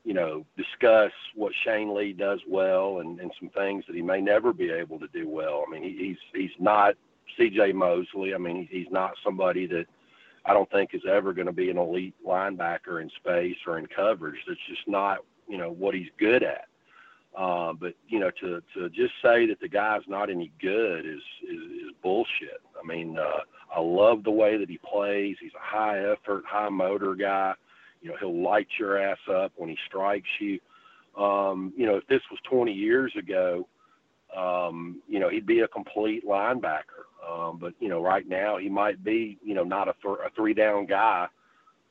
[0.05, 4.21] you know, discuss what Shane Lee does well and, and some things that he may
[4.21, 5.65] never be able to do well.
[5.67, 6.95] I mean, he, he's he's not
[7.37, 7.73] C.J.
[7.73, 8.35] Mosley.
[8.35, 9.87] I mean, he's not somebody that
[10.45, 13.87] I don't think is ever going to be an elite linebacker in space or in
[13.87, 14.39] coverage.
[14.47, 16.69] That's just not, you know, what he's good at.
[17.37, 21.21] Uh, but you know, to to just say that the guy's not any good is
[21.43, 22.61] is, is bullshit.
[22.83, 23.43] I mean, uh,
[23.75, 25.37] I love the way that he plays.
[25.41, 27.53] He's a high effort, high motor guy.
[28.01, 30.59] You know, he'll light your ass up when he strikes you.
[31.17, 33.69] Um, you know, if this was 20 years ago,
[34.37, 37.07] um, you know, he'd be a complete linebacker.
[37.29, 40.31] Um, but you know, right now he might be, you know, not a, th- a
[40.35, 41.29] three down guy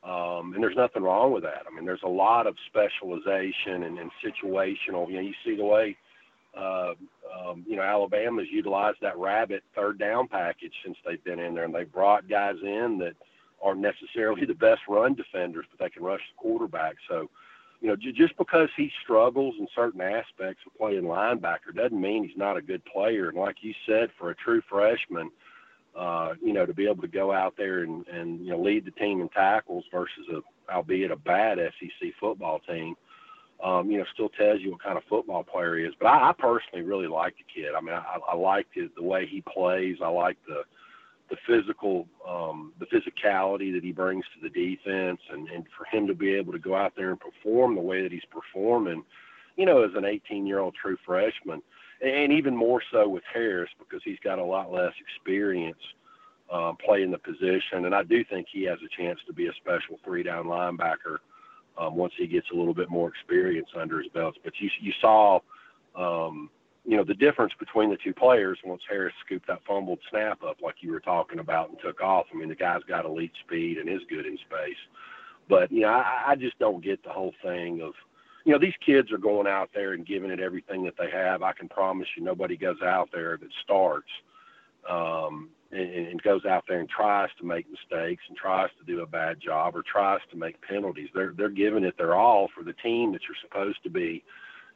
[0.04, 1.64] um, and there's nothing wrong with that.
[1.70, 5.08] I mean, there's a lot of specialization and, and situational.
[5.08, 5.96] You know, you see the way,
[6.56, 6.92] uh,
[7.36, 11.64] um, you know, Alabama's utilized that rabbit third down package since they've been in there,
[11.64, 13.14] and they brought guys in that
[13.60, 16.94] aren't necessarily the best run defenders, but they can rush the quarterback.
[17.08, 17.28] So,
[17.80, 22.36] you know, just because he struggles in certain aspects of playing linebacker doesn't mean he's
[22.36, 23.28] not a good player.
[23.28, 25.30] And like you said, for a true freshman–
[25.98, 28.84] uh, you know, to be able to go out there and, and you know lead
[28.84, 32.94] the team in tackles versus a albeit a bad SEC football team,
[33.64, 35.94] um, you know, still tells you what kind of football player he is.
[35.98, 37.72] But I, I personally really like the kid.
[37.76, 39.96] I mean, I, I like the way he plays.
[40.04, 40.62] I like the
[41.30, 46.06] the physical, um, the physicality that he brings to the defense, and, and for him
[46.06, 49.04] to be able to go out there and perform the way that he's performing,
[49.56, 51.62] you know, as an 18-year-old true freshman
[52.00, 55.80] and even more so with Harris because he's got a lot less experience
[56.52, 57.84] um, playing the position.
[57.84, 61.18] And I do think he has a chance to be a special three down linebacker
[61.76, 64.36] um, once he gets a little bit more experience under his belt.
[64.44, 65.40] But you, you saw,
[65.96, 66.50] um,
[66.84, 70.58] you know, the difference between the two players once Harris scooped that fumbled snap up,
[70.62, 72.26] like you were talking about, and took off.
[72.32, 74.78] I mean, the guy's got elite speed and is good in space.
[75.48, 77.92] But, you know, I, I just don't get the whole thing of–
[78.48, 81.42] you know, these kids are going out there and giving it everything that they have.
[81.42, 84.08] I can promise you, nobody goes out there that starts
[84.88, 89.02] um, and, and goes out there and tries to make mistakes and tries to do
[89.02, 91.10] a bad job or tries to make penalties.
[91.14, 94.24] They're they're giving it their all for the team that you're supposed to be,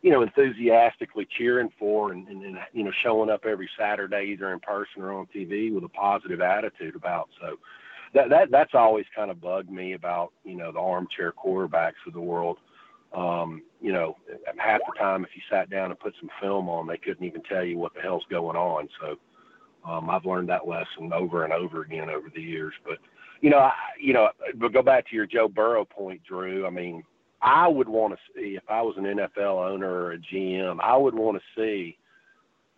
[0.03, 4.53] you know, enthusiastically cheering for and, and, and you know showing up every Saturday either
[4.53, 7.29] in person or on TV with a positive attitude about.
[7.41, 7.57] So
[8.15, 12.13] that that that's always kind of bugged me about you know the armchair quarterbacks of
[12.13, 12.59] the world
[13.15, 14.17] um, you know,
[14.57, 17.43] half the time if you sat down and put some film on, they couldn't even
[17.43, 18.89] tell you what the hell's going on.
[19.01, 19.19] So
[19.89, 22.73] um, I've learned that lesson over and over again over the years.
[22.85, 22.99] But
[23.41, 26.67] you know, I, you know, but go back to your Joe Burrow point, Drew.
[26.67, 27.03] I mean,
[27.43, 30.97] I would want to see if I was an NFL owner or a GM, I
[30.97, 31.99] would want to see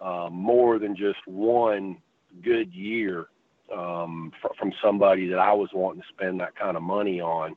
[0.01, 1.99] uh, more than just one
[2.43, 3.27] good year
[3.75, 7.57] um, fr- from somebody that I was wanting to spend that kind of money on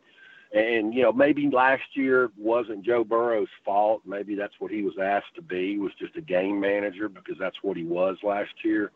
[0.53, 4.01] and you know, maybe last year wasn't Joe Burrow's fault.
[4.05, 5.77] Maybe that's what he was asked to be.
[5.77, 8.91] Was just a game manager because that's what he was last year.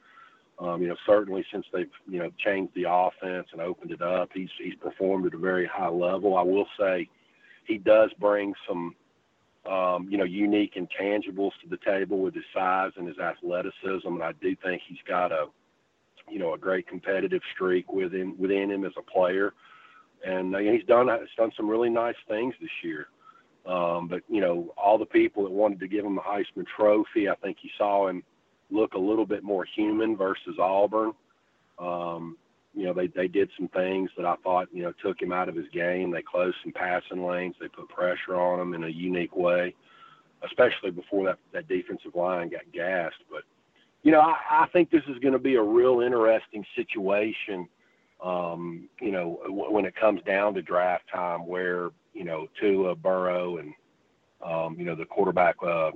[0.59, 4.29] Um, you know, certainly since they've you know changed the offense and opened it up,
[4.33, 6.37] he's he's performed at a very high level.
[6.37, 7.09] I will say,
[7.65, 8.95] he does bring some
[9.69, 14.23] um, you know unique intangibles to the table with his size and his athleticism, and
[14.23, 15.47] I do think he's got a
[16.29, 19.53] you know a great competitive streak within within him as a player,
[20.25, 23.07] and uh, he's done he's done some really nice things this year.
[23.65, 27.29] Um, but you know, all the people that wanted to give him the Heisman Trophy,
[27.29, 28.23] I think you saw him
[28.71, 31.11] look a little bit more human versus Auburn.
[31.77, 32.37] Um,
[32.73, 35.49] you know, they they did some things that I thought you know took him out
[35.49, 36.11] of his game.
[36.11, 37.55] They closed some passing lanes.
[37.59, 39.75] They put pressure on him in a unique way,
[40.43, 43.23] especially before that that defensive line got gassed.
[43.29, 43.43] But
[44.03, 47.67] you know, I, I think this is going to be a real interesting situation.
[48.23, 52.95] Um, you know, w- when it comes down to draft time, where you know, Tua,
[52.95, 53.73] Burrow, and
[54.45, 55.55] um, you know the quarterback.
[55.61, 55.91] Uh,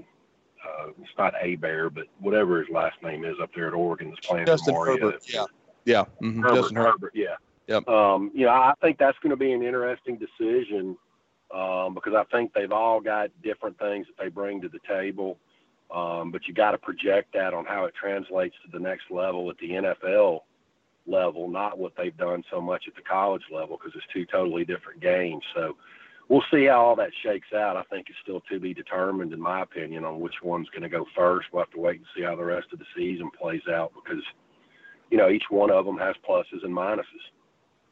[0.65, 4.09] uh, it's not a bear, but whatever his last name is up there at Oregon
[4.09, 5.05] that's playing Justin for Mario.
[5.05, 5.21] Herbert.
[5.31, 5.45] Yeah,
[5.85, 6.03] yeah.
[6.21, 6.41] Mm-hmm.
[6.41, 6.91] Herbert, Justin Herbert.
[6.91, 7.35] Herbert, yeah.
[7.67, 7.87] Yep.
[7.87, 10.97] Um, you know, I think that's going to be an interesting decision
[11.53, 15.37] um, because I think they've all got different things that they bring to the table.
[15.93, 19.49] Um, but you got to project that on how it translates to the next level
[19.49, 20.41] at the NFL
[21.07, 24.65] level, not what they've done so much at the college level because it's two totally
[24.65, 25.43] different games.
[25.53, 25.75] So
[26.27, 27.77] we'll see how all that shakes out.
[27.77, 30.89] I think it's still to be determined, in my opinion, on which one's going to
[30.89, 31.47] go first.
[31.51, 34.23] We'll have to wait and see how the rest of the season plays out because,
[35.11, 37.03] you know, each one of them has pluses and minuses.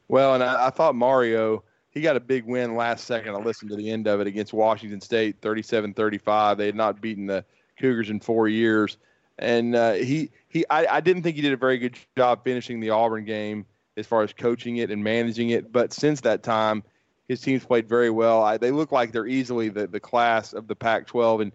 [0.08, 3.34] Well, and I, I thought Mario, he got a big win last second.
[3.34, 6.58] I listened to the end of it against Washington State, 37 35.
[6.58, 7.44] They had not beaten the
[7.78, 8.98] Cougars in four years.
[9.38, 12.80] And uh, he, he I, I didn't think he did a very good job finishing
[12.80, 15.72] the Auburn game as far as coaching it and managing it.
[15.72, 16.82] But since that time,
[17.28, 18.42] his team's played very well.
[18.42, 21.52] I, they look like they're easily the, the class of the Pac-12 and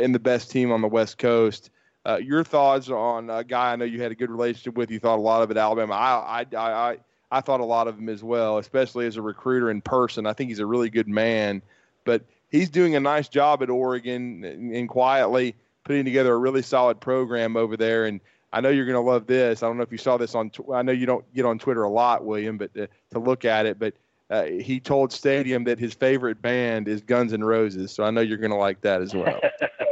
[0.00, 1.70] and the best team on the West Coast.
[2.06, 4.90] Uh, your thoughts on a guy I know you had a good relationship with?
[4.90, 5.94] You thought a lot of at Alabama.
[5.94, 6.98] I I I
[7.30, 10.26] I thought a lot of him as well, especially as a recruiter in person.
[10.26, 11.62] I think he's a really good man,
[12.04, 17.00] but he's doing a nice job at Oregon and, quietly putting together a really solid
[17.00, 18.06] program over there.
[18.06, 18.20] And
[18.52, 19.62] I know you're going to love this.
[19.62, 20.50] I don't know if you saw this on.
[20.72, 23.66] I know you don't get on Twitter a lot, William, but to, to look at
[23.66, 23.94] it, but
[24.30, 27.92] uh, he told Stadium that his favorite band is Guns N' Roses.
[27.92, 29.38] So I know you're going to like that as well.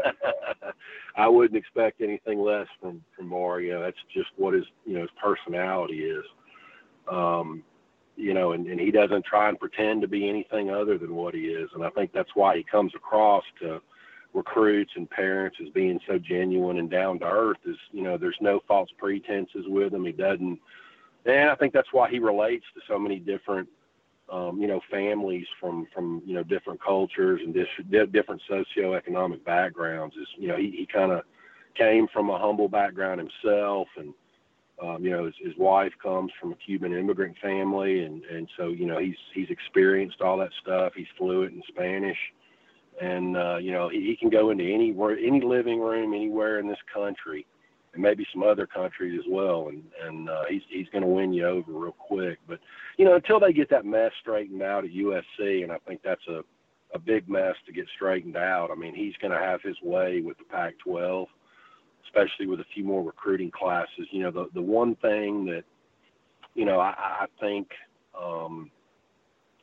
[1.17, 3.83] I wouldn't expect anything less from from Mario.
[3.83, 6.25] That's just what his you know his personality is.
[7.11, 7.63] Um,
[8.17, 11.35] you know, and, and he doesn't try and pretend to be anything other than what
[11.35, 11.71] he is.
[11.75, 13.81] And I think that's why he comes across to
[14.35, 17.59] recruits and parents as being so genuine and down to earth.
[17.67, 20.05] Is you know, there's no false pretenses with him.
[20.05, 20.59] He doesn't,
[21.27, 23.69] and I think that's why he relates to so many different
[24.33, 30.17] um, you know, families from from you know different cultures and dis- different socioeconomic backgrounds.
[30.17, 31.23] Is you know he, he kind of
[31.77, 34.15] came from a humble background himself, and
[34.83, 38.69] um, you know his, his wife comes from a Cuban immigrant family, and and so
[38.69, 40.95] you know he's he's experienced all that stuff.
[40.97, 42.19] He's fluent in Spanish,
[43.03, 46.67] and uh, you know he, he can go into any any living room anywhere in
[46.67, 47.47] this country
[47.95, 49.69] and maybe some other countries as well.
[49.69, 52.39] And and uh, he's he's going to win you over real quick.
[52.49, 52.59] But
[52.99, 56.27] you know, until they get that mess straightened out at USC, and I think that's
[56.29, 56.43] a
[56.95, 58.71] a big mess to get straightened out.
[58.71, 61.27] I mean, he's going to have his way with the Pac-12,
[62.05, 64.07] especially with a few more recruiting classes.
[64.11, 65.65] You know, the the one thing that
[66.55, 67.69] you know I, I think
[68.21, 68.71] um,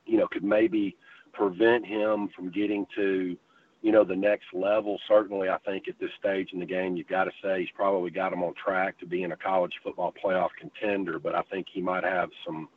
[0.06, 0.96] you know could maybe
[1.34, 3.38] prevent him from getting to
[3.82, 5.00] you know, the next level.
[5.08, 8.12] Certainly, I think at this stage in the game, you've got to say he's probably
[8.12, 11.20] got him on track to being a college football playoff contender.
[11.20, 12.68] But I think he might have some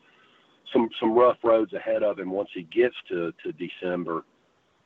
[0.72, 4.24] some some rough roads ahead of him once he gets to to December.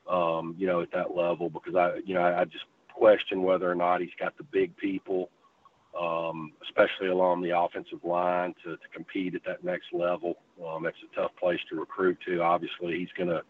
[0.08, 2.64] Um, you know, at that level, because I, you know, I, I just
[2.94, 5.30] question whether or not he's got the big people,
[6.00, 10.36] um, especially along the offensive line, to, to compete at that next level.
[10.66, 12.40] Um, that's a tough place to recruit to.
[12.40, 13.42] Obviously, he's going to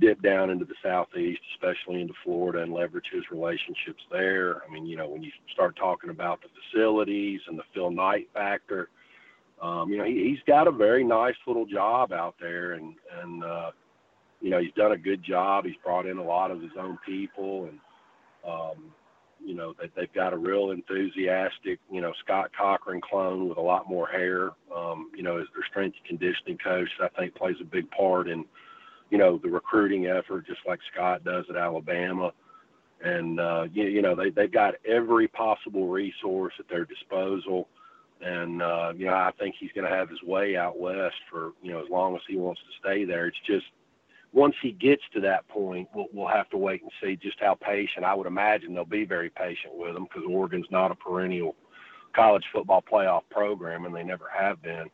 [0.00, 4.62] dip down into the southeast, especially into Florida, and leverage his relationships there.
[4.62, 8.28] I mean, you know, when you start talking about the facilities and the Phil Knight
[8.32, 8.88] factor,
[9.60, 13.44] um, you know, he, he's got a very nice little job out there, and and
[13.44, 13.70] uh,
[14.40, 15.64] you know, he's done a good job.
[15.64, 17.78] He's brought in a lot of his own people, and
[18.48, 18.92] um,
[19.44, 23.62] you know, they, they've got a real enthusiastic, you know, Scott Cochran clone with a
[23.62, 24.50] lot more hair.
[24.74, 28.28] Um, you know, as their strength and conditioning coach, I think plays a big part
[28.28, 28.44] in
[29.10, 32.32] you know, the recruiting effort, just like Scott does at Alabama.
[33.02, 37.68] And, uh, you, you know, they, they've got every possible resource at their disposal.
[38.20, 41.52] And, uh, you know, I think he's going to have his way out west for,
[41.62, 43.28] you know, as long as he wants to stay there.
[43.28, 43.66] It's just
[44.32, 47.54] once he gets to that point, we'll, we'll have to wait and see just how
[47.54, 48.04] patient.
[48.04, 51.54] I would imagine they'll be very patient with him because Oregon's not a perennial
[52.14, 54.90] college football playoff program, and they never have been.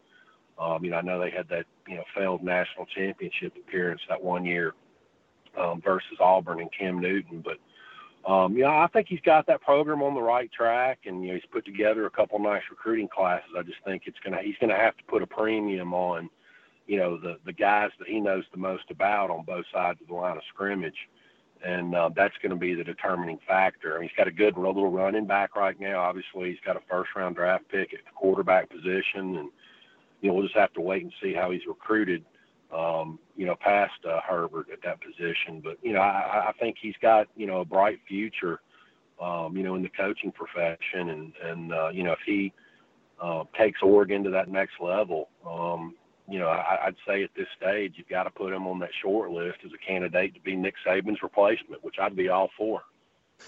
[0.58, 4.22] Um, you know, I know they had that you know failed national championship appearance that
[4.22, 4.72] one year
[5.58, 7.58] um, versus Auburn and Cam Newton, but
[8.26, 11.28] um, you know, I think he's got that program on the right track, and you
[11.28, 13.50] know, he's put together a couple nice recruiting classes.
[13.56, 16.30] I just think it's gonna he's gonna have to put a premium on,
[16.86, 20.08] you know, the the guys that he knows the most about on both sides of
[20.08, 20.96] the line of scrimmage,
[21.62, 23.94] and uh, that's to be the determining factor.
[23.96, 26.00] I mean, he's got a good little running back right now.
[26.00, 29.50] Obviously, he's got a first round draft pick at the quarterback position, and
[30.24, 32.24] you know, we'll just have to wait and see how he's recruited
[32.74, 35.60] um, you know, past uh, Herbert at that position.
[35.62, 38.60] But you know, I, I think he's got you know a bright future,
[39.20, 42.54] um, you know, in the coaching profession, and and uh, you know, if he
[43.20, 45.94] uh, takes Oregon to that next level, um,
[46.26, 48.90] you know, I, I'd say at this stage you've got to put him on that
[49.02, 52.82] short list as a candidate to be Nick Saban's replacement, which I'd be all for.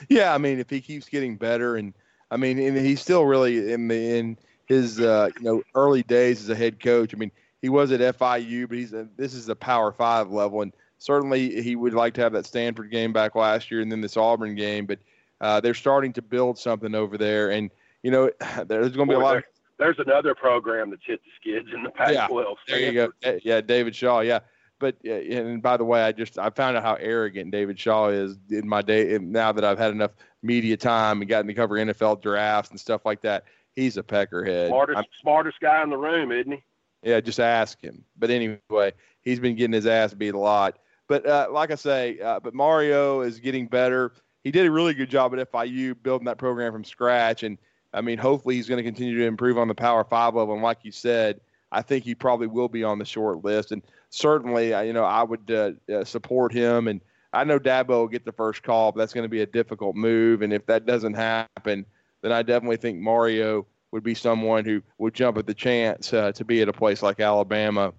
[0.09, 1.95] Yeah, I mean, if he keeps getting better, and
[2.31, 4.37] I mean, and he's still really in the in
[4.67, 7.15] his uh, you know early days as a head coach.
[7.15, 10.63] I mean he was at FIU, but he's a, this is a Power Five level,
[10.63, 14.01] and certainly he would like to have that Stanford game back last year, and then
[14.01, 14.87] this Auburn game.
[14.87, 14.99] But
[15.41, 17.71] uh, they're starting to build something over there, and
[18.03, 18.31] you know
[18.67, 19.31] there's going to be a lot.
[19.31, 19.45] There, of,
[19.79, 22.57] there's another program that's hit the skids in the Pac-12.
[22.69, 23.39] Yeah, there you go.
[23.43, 24.21] Yeah, David Shaw.
[24.21, 24.41] Yeah,
[24.79, 28.37] but and by the way, I just I found out how arrogant David Shaw is
[28.51, 29.19] in my day.
[29.19, 30.13] Now that I've had enough
[30.43, 33.45] media time and gotten to cover NFL drafts and stuff like that,
[33.77, 34.69] he's a peckerhead.
[34.69, 36.65] Smartest, smartest guy in the room, isn't he?
[37.03, 38.05] Yeah, just ask him.
[38.19, 40.79] But anyway, he's been getting his ass beat a lot.
[41.07, 44.13] But uh, like I say, uh, but Mario is getting better.
[44.43, 47.45] He did a really good job at FIU building that program from scratch.
[47.45, 47.59] And
[47.93, 50.55] I mean, hopefully he's going to continue to improve on the Power Five level.
[50.55, 53.71] And like you said, I think he probably will be on the short list.
[53.71, 56.89] And certainly, uh, you know, I would uh, uh, support him.
[56.89, 57.01] And
[57.33, 59.95] I know Dabo will get the first call, but that's going to be a difficult
[59.95, 60.43] move.
[60.43, 61.87] And if that doesn't happen,
[62.27, 66.33] then I definitely think Mario would be someone who would jump at the chance uh,
[66.33, 67.93] to be at a place like Alabama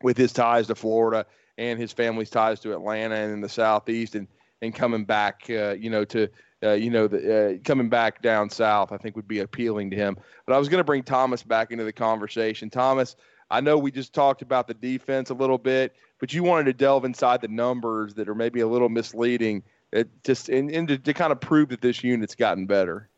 [0.00, 1.26] with his ties to Florida
[1.58, 4.28] and his family's ties to Atlanta and in the Southeast and,
[4.62, 6.28] and coming back, uh, you know, to,
[6.62, 9.96] uh, you know, the, uh, coming back down south, I think would be appealing to
[9.96, 10.16] him.
[10.46, 12.70] But I was going to bring Thomas back into the conversation.
[12.70, 13.16] Thomas,
[13.50, 16.74] I know we just talked about the defense a little bit, but you wanted to
[16.74, 20.86] delve inside the numbers that are maybe a little misleading, it uh, just and, and
[20.86, 23.08] to, to kind of prove that this unit's gotten better.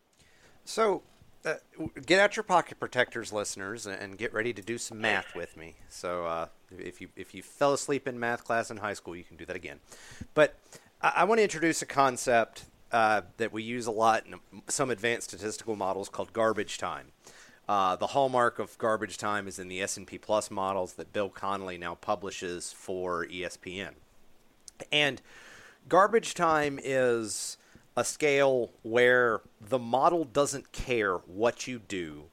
[0.70, 1.02] So
[1.44, 1.54] uh,
[2.06, 5.74] get out your pocket protectors, listeners, and get ready to do some math with me.
[5.88, 6.46] So uh,
[6.78, 9.44] if you if you fell asleep in math class in high school, you can do
[9.46, 9.80] that again.
[10.32, 10.56] But
[11.02, 14.36] I, I want to introduce a concept uh, that we use a lot in
[14.68, 17.08] some advanced statistical models called garbage time.
[17.68, 21.78] Uh, the hallmark of garbage time is in the S&P Plus models that Bill Connelly
[21.78, 23.94] now publishes for ESPN.
[24.92, 25.20] And
[25.88, 27.56] garbage time is
[27.96, 32.24] a scale where the model doesn't care what you do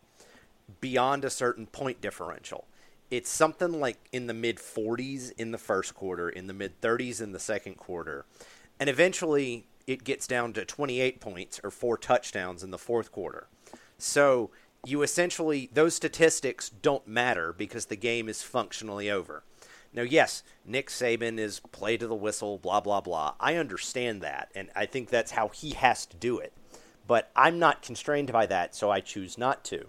[0.82, 2.66] beyond a certain point differential.
[3.10, 7.22] It's something like in the mid 40s in the first quarter, in the mid 30s
[7.22, 8.26] in the second quarter,
[8.80, 13.48] and eventually it gets down to 28 points or four touchdowns in the fourth quarter.
[13.98, 14.52] So
[14.86, 19.44] you essentially, those statistics don't matter because the game is functionally over.
[19.94, 23.34] Now, yes, Nick Saban is play to the whistle, blah, blah, blah.
[23.40, 26.54] I understand that, and I think that's how he has to do it.
[27.08, 29.88] But I'm not constrained by that, so I choose not to.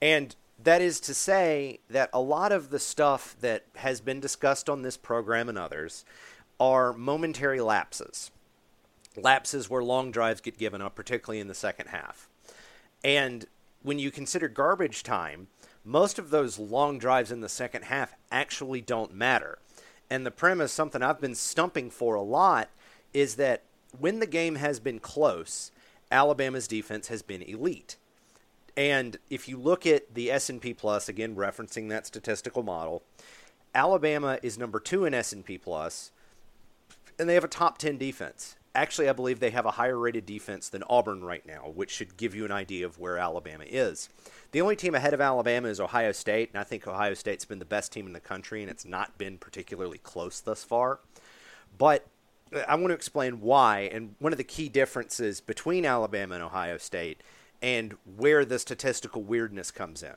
[0.00, 4.68] And that is to say that a lot of the stuff that has been discussed
[4.68, 6.04] on this program and others
[6.58, 8.30] are momentary lapses.
[9.16, 12.28] Lapses where long drives get given up, particularly in the second half.
[13.04, 13.46] And
[13.82, 15.48] when you consider garbage time,
[15.88, 19.58] most of those long drives in the second half actually don't matter.
[20.10, 22.68] And the premise, something I've been stumping for a lot,
[23.14, 23.62] is that
[23.98, 25.72] when the game has been close,
[26.12, 27.96] Alabama's defense has been elite.
[28.76, 33.02] And if you look at the S&P Plus, again referencing that statistical model,
[33.74, 36.12] Alabama is number 2 in S&P Plus,
[37.18, 38.56] and they have a top 10 defense.
[38.74, 42.16] Actually, I believe they have a higher rated defense than Auburn right now, which should
[42.16, 44.08] give you an idea of where Alabama is.
[44.52, 47.58] The only team ahead of Alabama is Ohio State, and I think Ohio State's been
[47.58, 51.00] the best team in the country, and it's not been particularly close thus far.
[51.76, 52.06] But
[52.66, 56.78] I want to explain why, and one of the key differences between Alabama and Ohio
[56.78, 57.22] State,
[57.60, 60.14] and where the statistical weirdness comes in.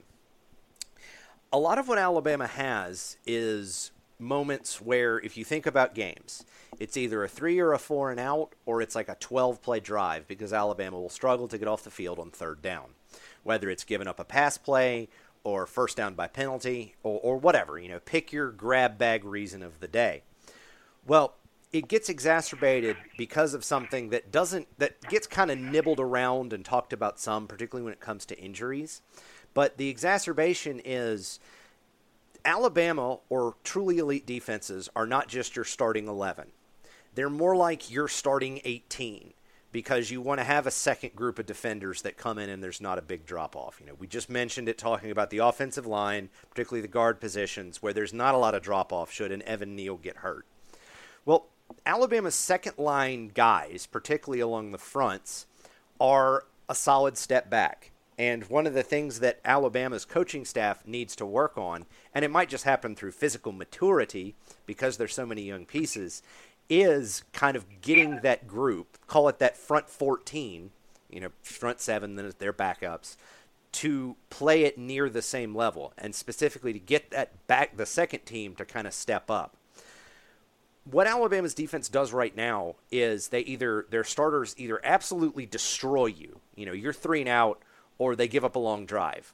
[1.52, 3.92] A lot of what Alabama has is
[4.22, 6.46] moments where, if you think about games,
[6.80, 9.80] it's either a three or a four and out, or it's like a 12 play
[9.80, 12.92] drive because Alabama will struggle to get off the field on third down
[13.44, 15.10] whether it's giving up a pass play
[15.44, 17.80] or first down by penalty or, or whatever.
[17.80, 20.24] You know, pick your grab bag reason of the day.
[21.06, 21.36] Well,
[21.72, 26.66] it gets exacerbated because of something that doesn't that gets kind of nibbled around and
[26.66, 29.02] talked about some, particularly when it comes to injuries.
[29.54, 31.40] But the exacerbation is
[32.46, 36.48] Alabama or truly elite defenses are not just your starting 11.
[37.16, 39.34] They're more like your starting 18
[39.72, 42.82] because you want to have a second group of defenders that come in and there's
[42.82, 43.80] not a big drop off.
[43.80, 47.82] You know, we just mentioned it talking about the offensive line, particularly the guard positions
[47.82, 50.46] where there's not a lot of drop off should an Evan Neal get hurt.
[51.26, 51.48] Well,
[51.86, 55.46] Alabama's second line guys, particularly along the fronts,
[56.00, 57.91] are a solid step back.
[58.22, 62.30] And one of the things that Alabama's coaching staff needs to work on, and it
[62.30, 64.36] might just happen through physical maturity
[64.68, 66.22] because there's so many young pieces,
[66.70, 70.70] is kind of getting that group, call it that front 14,
[71.10, 73.18] you know, front seven, then their backups,
[73.72, 78.20] to play it near the same level, and specifically to get that back, the second
[78.28, 79.58] team to kind of step up.
[80.84, 86.40] What Alabama's defense does right now is they either their starters either absolutely destroy you,
[86.56, 87.64] you know, you're three and out,
[88.02, 89.32] or they give up a long drive.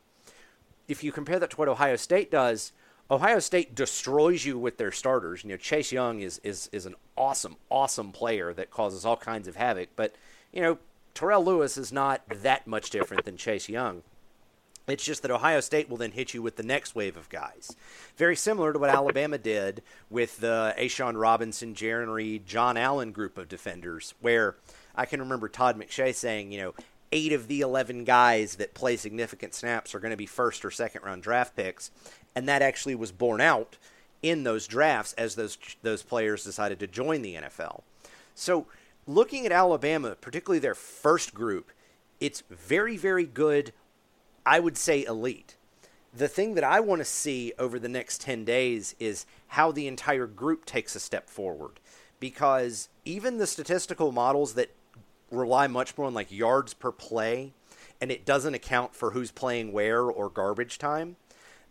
[0.89, 2.73] If you compare that to what Ohio State does,
[3.09, 5.45] Ohio State destroys you with their starters.
[5.45, 9.47] You know, Chase Young is is is an awesome, awesome player that causes all kinds
[9.47, 10.15] of havoc, but
[10.51, 10.79] you know,
[11.13, 14.03] Terrell Lewis is not that much different than Chase Young.
[14.85, 17.73] It's just that Ohio State will then hit you with the next wave of guys.
[18.17, 23.37] Very similar to what Alabama did with the A'Shawn Robinson, Jarran Reed, John Allen group
[23.37, 24.55] of defenders, where
[24.95, 26.73] I can remember Todd McShay saying, you know,
[27.11, 30.71] eight of the 11 guys that play significant snaps are going to be first or
[30.71, 31.91] second round draft picks.
[32.35, 33.77] And that actually was borne out
[34.21, 37.81] in those drafts as those, those players decided to join the NFL.
[38.35, 38.67] So,
[39.07, 41.71] looking at Alabama, particularly their first group,
[42.19, 43.73] it's very, very good
[44.47, 45.57] I would say elite.
[46.15, 49.87] The thing that I want to see over the next 10 days is how the
[49.87, 51.81] entire group takes a step forward.
[52.21, 54.71] Because even the statistical models that
[55.31, 57.53] rely much more on like yards per play
[57.99, 61.15] and it doesn't account for who's playing where or garbage time,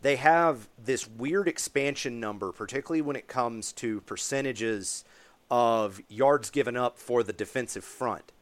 [0.03, 5.05] they have this weird expansion number, particularly when it comes to percentages
[5.51, 8.33] of yards given up for the defensive front.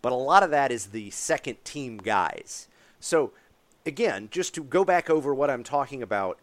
[0.00, 2.68] But a lot of that is the second team guys.
[3.00, 3.32] So
[3.84, 6.38] again, just to go back over what I'm talking about,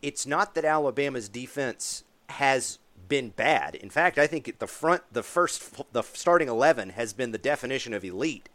[0.00, 2.78] it's not that Alabama's defense has
[3.12, 3.74] been bad.
[3.74, 7.92] In fact, I think the front, the first, the starting 11 has been the definition
[7.92, 8.48] of elite.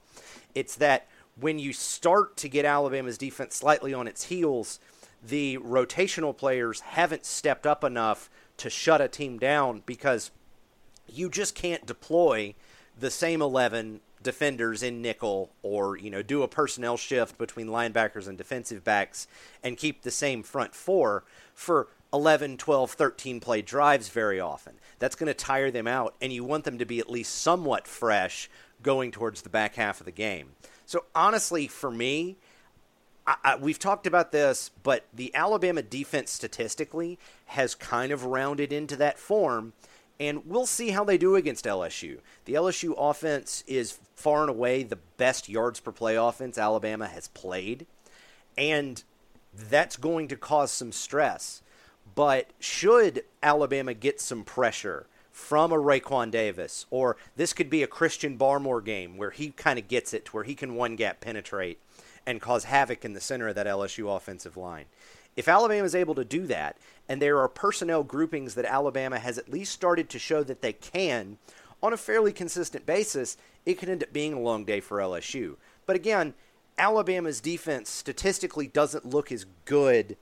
[0.56, 1.06] It's that
[1.40, 4.80] when you start to get Alabama's defense slightly on its heels,
[5.24, 10.32] the rotational players haven't stepped up enough to shut a team down because
[11.08, 12.56] you just can't deploy
[13.00, 18.28] the same 11 defenders in nickel or you know do a personnel shift between linebackers
[18.28, 19.28] and defensive backs
[19.64, 21.88] and keep the same front four for
[22.18, 26.44] 11 12 13 play drives very often that's going to tire them out and you
[26.44, 28.50] want them to be at least somewhat fresh
[28.82, 30.50] going towards the back half of the game
[30.86, 32.36] so honestly for me
[33.26, 38.72] I, I, we've talked about this, but the Alabama defense statistically has kind of rounded
[38.72, 39.74] into that form
[40.20, 42.20] and we'll see how they do against LSU.
[42.46, 47.28] The LSU offense is far and away the best yards per play offense Alabama has
[47.28, 47.86] played,
[48.58, 49.04] and
[49.54, 51.62] that's going to cause some stress.
[52.18, 57.88] But should Alabama get some pressure from a Raekwon Davis, or this could be a
[57.88, 61.22] Christian Barmore game where he kind of gets it, to where he can one gap
[61.22, 61.80] penetrate
[62.26, 64.86] and cause havoc in the center of that LSU offensive line.
[65.36, 69.38] If Alabama is able to do that, and there are personnel groupings that Alabama has
[69.38, 71.38] at least started to show that they can
[71.84, 75.58] on a fairly consistent basis, it could end up being a long day for LSU.
[75.86, 76.34] But again,
[76.80, 80.18] Alabama's defense statistically doesn't look as good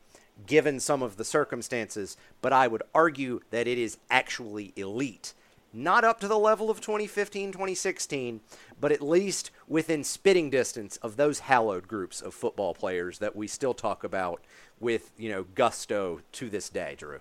[0.45, 5.33] given some of the circumstances, but I would argue that it is actually elite.
[5.73, 8.39] Not up to the level of 2015, 2016,
[8.79, 13.47] but at least within spitting distance of those hallowed groups of football players that we
[13.47, 14.41] still talk about
[14.79, 17.19] with you know gusto to this day, Drew.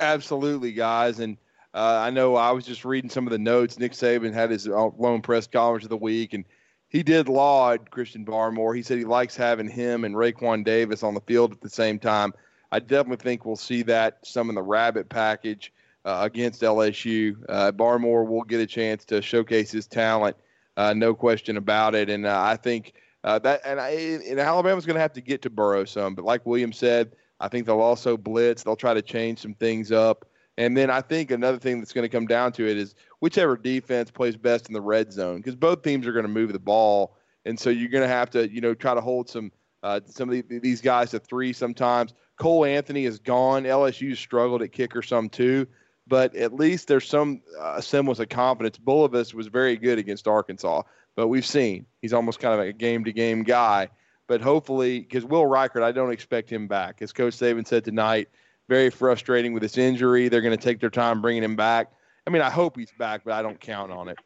[0.00, 1.36] Absolutely, guys, and
[1.74, 3.78] uh, I know I was just reading some of the notes.
[3.78, 6.44] Nick Saban had his lone press conference of the week, and
[6.92, 8.76] he did laud Christian Barmore.
[8.76, 11.98] He said he likes having him and Raekwon Davis on the field at the same
[11.98, 12.34] time.
[12.70, 15.72] I definitely think we'll see that some in the rabbit package
[16.04, 17.36] uh, against LSU.
[17.48, 20.36] Uh, Barmore will get a chance to showcase his talent,
[20.76, 22.10] uh, no question about it.
[22.10, 22.92] And uh, I think
[23.24, 23.90] uh, that and, I,
[24.28, 27.48] and Alabama's going to have to get to Burrow some, but like William said, I
[27.48, 28.62] think they'll also blitz.
[28.62, 30.26] They'll try to change some things up.
[30.58, 33.56] And then I think another thing that's going to come down to it is whichever
[33.56, 36.58] defense plays best in the red zone, because both teams are going to move the
[36.58, 39.50] ball, and so you're going to have to, you know, try to hold some
[39.82, 42.14] uh, some of the, these guys to three sometimes.
[42.38, 43.64] Cole Anthony is gone.
[43.64, 45.66] LSU struggled at kicker some too.
[46.06, 48.78] but at least there's some uh, semblance of confidence.
[48.78, 50.82] Bulovas was very good against Arkansas,
[51.14, 53.88] but we've seen he's almost kind of a game to game guy.
[54.26, 57.02] But hopefully, because Will Reichard, I don't expect him back.
[57.02, 58.28] As Coach Saban said tonight,
[58.72, 60.30] very frustrating with this injury.
[60.30, 61.92] They're going to take their time bringing him back.
[62.26, 64.16] I mean, I hope he's back, but I don't count on it.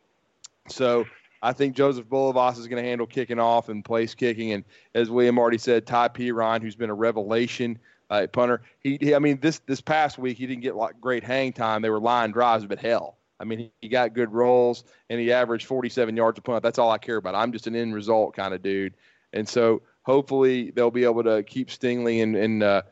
[0.69, 1.05] So
[1.43, 4.53] I think Joseph Bulovas is going to handle kicking off and place kicking.
[4.53, 4.63] And
[4.95, 7.77] as William already said, Ty Perine, who's been a revelation
[8.09, 8.63] uh, punter.
[8.79, 11.83] He, he, I mean, this this past week he didn't get like great hang time.
[11.83, 15.33] They were line drives, but hell, I mean, he, he got good rolls and he
[15.33, 16.63] averaged 47 yards a punt.
[16.63, 17.35] That's all I care about.
[17.35, 18.95] I'm just an end result kind of dude,
[19.33, 22.83] and so hopefully they'll be able to keep Stingley and and uh,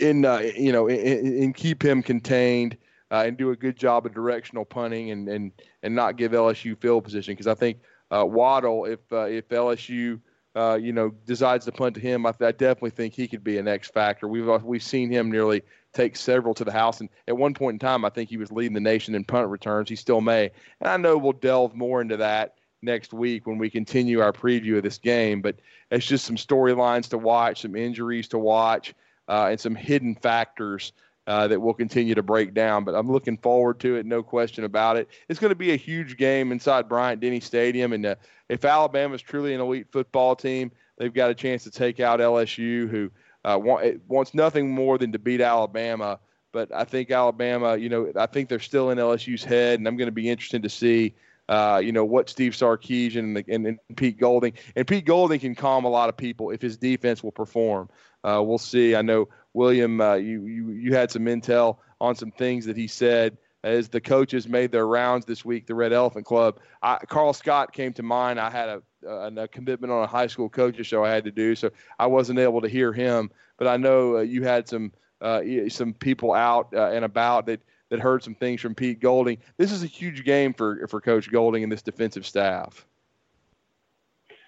[0.00, 2.76] in uh, you know and keep him contained.
[3.12, 5.50] Uh, and do a good job of directional punting and and
[5.82, 7.78] and not give LSU field position because I think
[8.12, 10.20] uh, Waddle, if uh, if LSU
[10.56, 13.58] uh, you know, decides to punt to him, I, I, definitely think he could be
[13.58, 14.26] an X factor.
[14.26, 17.74] We've uh, we've seen him nearly take several to the house, and at one point
[17.74, 19.88] in time, I think he was leading the nation in punt returns.
[19.88, 23.70] He still may, and I know we'll delve more into that next week when we
[23.70, 25.40] continue our preview of this game.
[25.40, 25.56] But
[25.92, 28.92] it's just some storylines to watch, some injuries to watch,
[29.30, 30.92] uh, and some hidden factors
[31.26, 32.84] uh, that we'll continue to break down.
[32.84, 35.08] But I'm looking forward to it, no question about it.
[35.28, 38.16] It's going to be a huge game inside Bryant Denny Stadium, and uh,
[38.48, 42.18] if Alabama is truly an elite football team, they've got a chance to take out
[42.18, 43.10] LSU, who
[43.44, 46.18] uh, want, wants nothing more than to beat Alabama.
[46.52, 49.96] But I think Alabama, you know, I think they're still in LSU's head, and I'm
[49.96, 51.14] going to be interested to see.
[51.48, 55.56] Uh, you know what Steve Sarkisian and, and, and, Pete Golding and Pete Golding can
[55.56, 57.88] calm a lot of people if his defense will perform.
[58.22, 58.94] Uh, we'll see.
[58.94, 62.86] I know William, uh, you, you you had some intel on some things that he
[62.86, 65.66] said as the coaches made their rounds this week.
[65.66, 66.58] The Red Elephant Club.
[66.82, 68.40] I, Carl Scott came to mind.
[68.40, 71.30] I had a, a, a, commitment on a high school coaches show I had to
[71.30, 73.30] do, so I wasn't able to hear him.
[73.58, 77.60] But I know uh, you had some uh, some people out uh, and about that
[77.90, 79.38] that heard some things from Pete Golding.
[79.56, 82.86] This is a huge game for for Coach Golding and this defensive staff.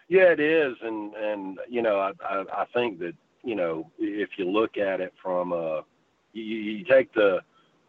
[0.09, 3.15] Yeah, it is, and and you know I I, I think that
[3.45, 5.83] you know, if you look at it from a,
[6.33, 7.41] you, you take the,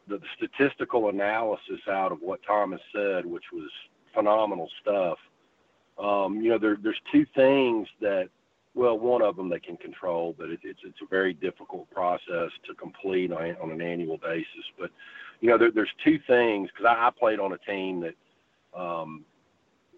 [0.08, 3.70] the statistical analysis out of what Thomas said, which was
[4.14, 5.18] phenomenal stuff.
[5.98, 8.30] Um, you know, there, there's two things that,
[8.76, 12.50] well, one of them they can control, but it, it's it's a very difficult process
[12.66, 14.66] to complete on, on an annual basis.
[14.80, 14.90] But
[15.42, 18.16] you know, there, there's two things because I, I played on a team that,
[18.80, 19.24] um,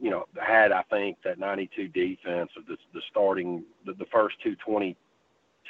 [0.01, 4.35] you know, had I think that 92 defense of the the starting the, the first
[4.43, 4.97] two 20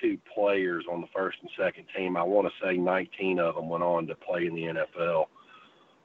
[0.01, 2.17] two players on the first and second team.
[2.17, 5.25] I want to say 19 of them went on to play in the NFL.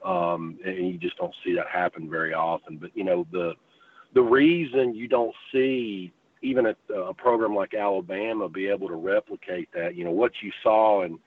[0.05, 2.79] Um, and you just don't see that happen very often.
[2.79, 3.53] But you know the
[4.15, 6.13] the reason you don't see
[6.43, 10.51] even a, a program like Alabama be able to replicate that, you know, what you
[10.63, 11.19] saw in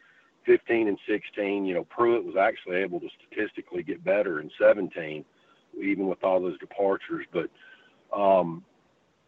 [0.46, 5.24] 15 and 16, you know, Pruitt was actually able to statistically get better in 17,
[5.82, 7.26] even with all those departures.
[7.32, 7.50] But
[8.18, 8.64] um,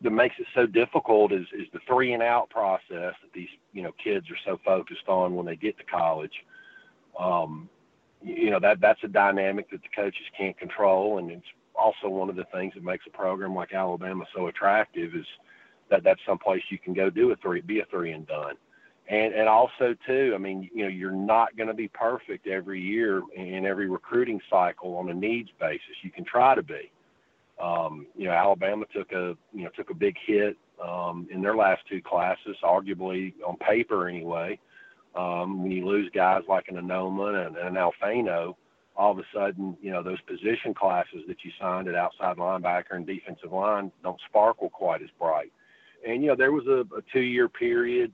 [0.06, 3.82] that makes it so difficult is, is the three and out process that these you
[3.82, 6.46] know kids are so focused on when they get to college.
[7.20, 7.68] Um,
[8.24, 11.46] you know that that's a dynamic that the coaches can't control, and it's
[11.76, 15.26] also one of the things that makes a program like Alabama so attractive is
[15.90, 18.56] that that's someplace you can go do a three, be a three and done.
[19.10, 22.80] And and also too, I mean, you know, you're not going to be perfect every
[22.80, 26.04] year in every recruiting cycle on a needs basis.
[26.04, 26.92] You can try to be,
[27.62, 31.56] um, you know, Alabama took a you know took a big hit um, in their
[31.56, 34.60] last two classes, arguably on paper anyway.
[35.16, 38.56] Um, when you lose guys like an Anoma and, an Alfano,
[38.98, 42.92] all of a sudden, you know, those position classes that you signed at outside linebacker
[42.92, 45.52] and defensive line don't sparkle quite as bright.
[46.06, 48.14] And, you know, there was a, a two year period,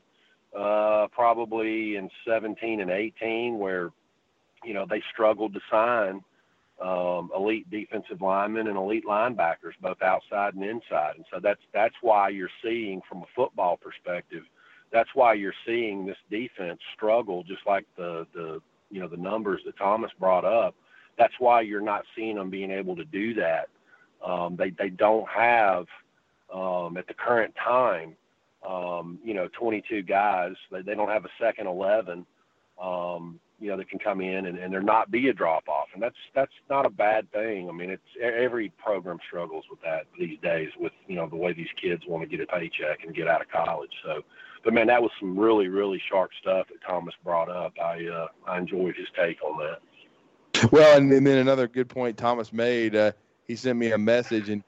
[0.57, 3.89] uh, probably in 17 and 18, where,
[4.63, 6.21] you know, they struggled to sign
[6.81, 11.13] um, elite defensive linemen and elite linebackers, both outside and inside.
[11.15, 14.43] And so that's that's why you're seeing, from a football perspective,
[14.91, 19.61] that's why you're seeing this defense struggle, just like the the you know the numbers
[19.65, 20.75] that Thomas brought up.
[21.17, 23.69] That's why you're not seeing them being able to do that.
[24.25, 25.85] Um, they they don't have
[26.53, 28.15] um, at the current time,
[28.67, 30.53] um, you know, 22 guys.
[30.71, 32.25] They, they don't have a second 11.
[32.81, 35.87] Um, you know that can come in and, and there not be a drop off
[35.93, 37.69] and that's that's not a bad thing.
[37.69, 41.53] I mean it's every program struggles with that these days with you know the way
[41.53, 43.91] these kids want to get a paycheck and get out of college.
[44.03, 44.23] So
[44.63, 47.73] but man that was some really really sharp stuff that thomas brought up.
[47.79, 50.71] I uh i enjoyed his take on that.
[50.71, 53.11] Well and, and then another good point thomas made uh
[53.47, 54.63] he sent me a message and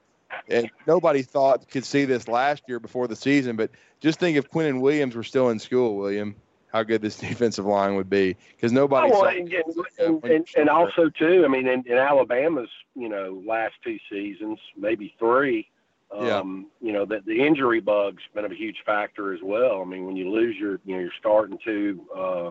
[0.48, 3.70] and nobody thought could see this last year before the season but
[4.00, 6.36] just think if Quinnen Williams were still in school william
[6.74, 9.10] how good this defensive line would be because nobody.
[9.10, 9.50] Oh, well, and,
[9.98, 14.58] and, and, and, also too, I mean, in, in Alabama's you know last two seasons,
[14.76, 15.70] maybe three.
[16.12, 16.88] Um, yeah.
[16.88, 19.80] You know that the injury bug's been a huge factor as well.
[19.80, 22.50] I mean, when you lose your you know you're starting to uh,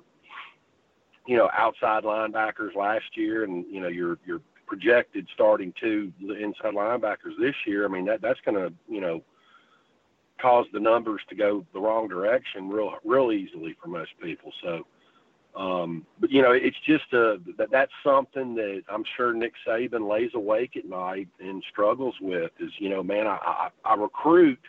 [1.28, 6.74] you know outside linebackers last year, and you know you're you're projected starting two inside
[6.74, 7.86] linebackers this year.
[7.86, 9.22] I mean that that's going to you know
[10.44, 14.52] cause the numbers to go the wrong direction real real easily for most people.
[14.62, 14.86] So,
[15.60, 20.08] um, but you know, it's just a that that's something that I'm sure Nick Saban
[20.08, 22.52] lays awake at night and struggles with.
[22.60, 24.60] Is you know, man, I I, I recruit.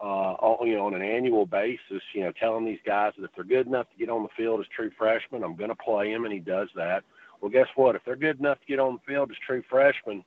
[0.00, 3.30] Uh, all, you know, on an annual basis, you know, telling these guys that if
[3.34, 6.12] they're good enough to get on the field as true freshmen, I'm going to play
[6.12, 7.04] them, and he does that.
[7.40, 7.94] Well, guess what?
[7.94, 10.22] If they're good enough to get on the field as true freshmen,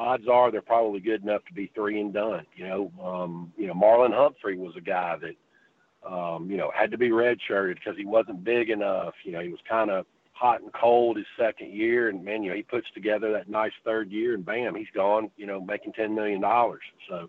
[0.00, 2.46] odds are they're probably good enough to be three and done.
[2.56, 6.90] You know, um, you know, Marlon Humphrey was a guy that, um, you know, had
[6.90, 9.14] to be redshirted because he wasn't big enough.
[9.24, 12.50] You know, he was kind of hot and cold his second year, and man, you
[12.50, 15.30] know, he puts together that nice third year, and bam, he's gone.
[15.36, 16.82] You know, making ten million dollars.
[17.08, 17.28] So.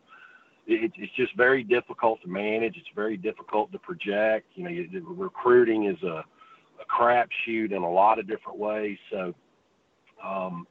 [0.67, 2.77] It, it's just very difficult to manage.
[2.77, 4.45] It's very difficult to project.
[4.53, 4.71] You know,
[5.27, 6.23] recruiting is a,
[6.83, 8.99] a crapshoot in a lot of different ways.
[9.11, 9.33] So,
[10.23, 10.67] um,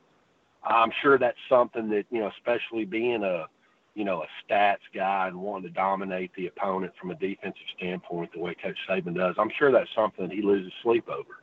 [0.63, 3.47] I'm sure that's something that you know, especially being a
[3.95, 8.33] you know a stats guy and wanting to dominate the opponent from a defensive standpoint,
[8.33, 9.37] the way Coach Saban does.
[9.39, 11.41] I'm sure that's something that he loses sleep over.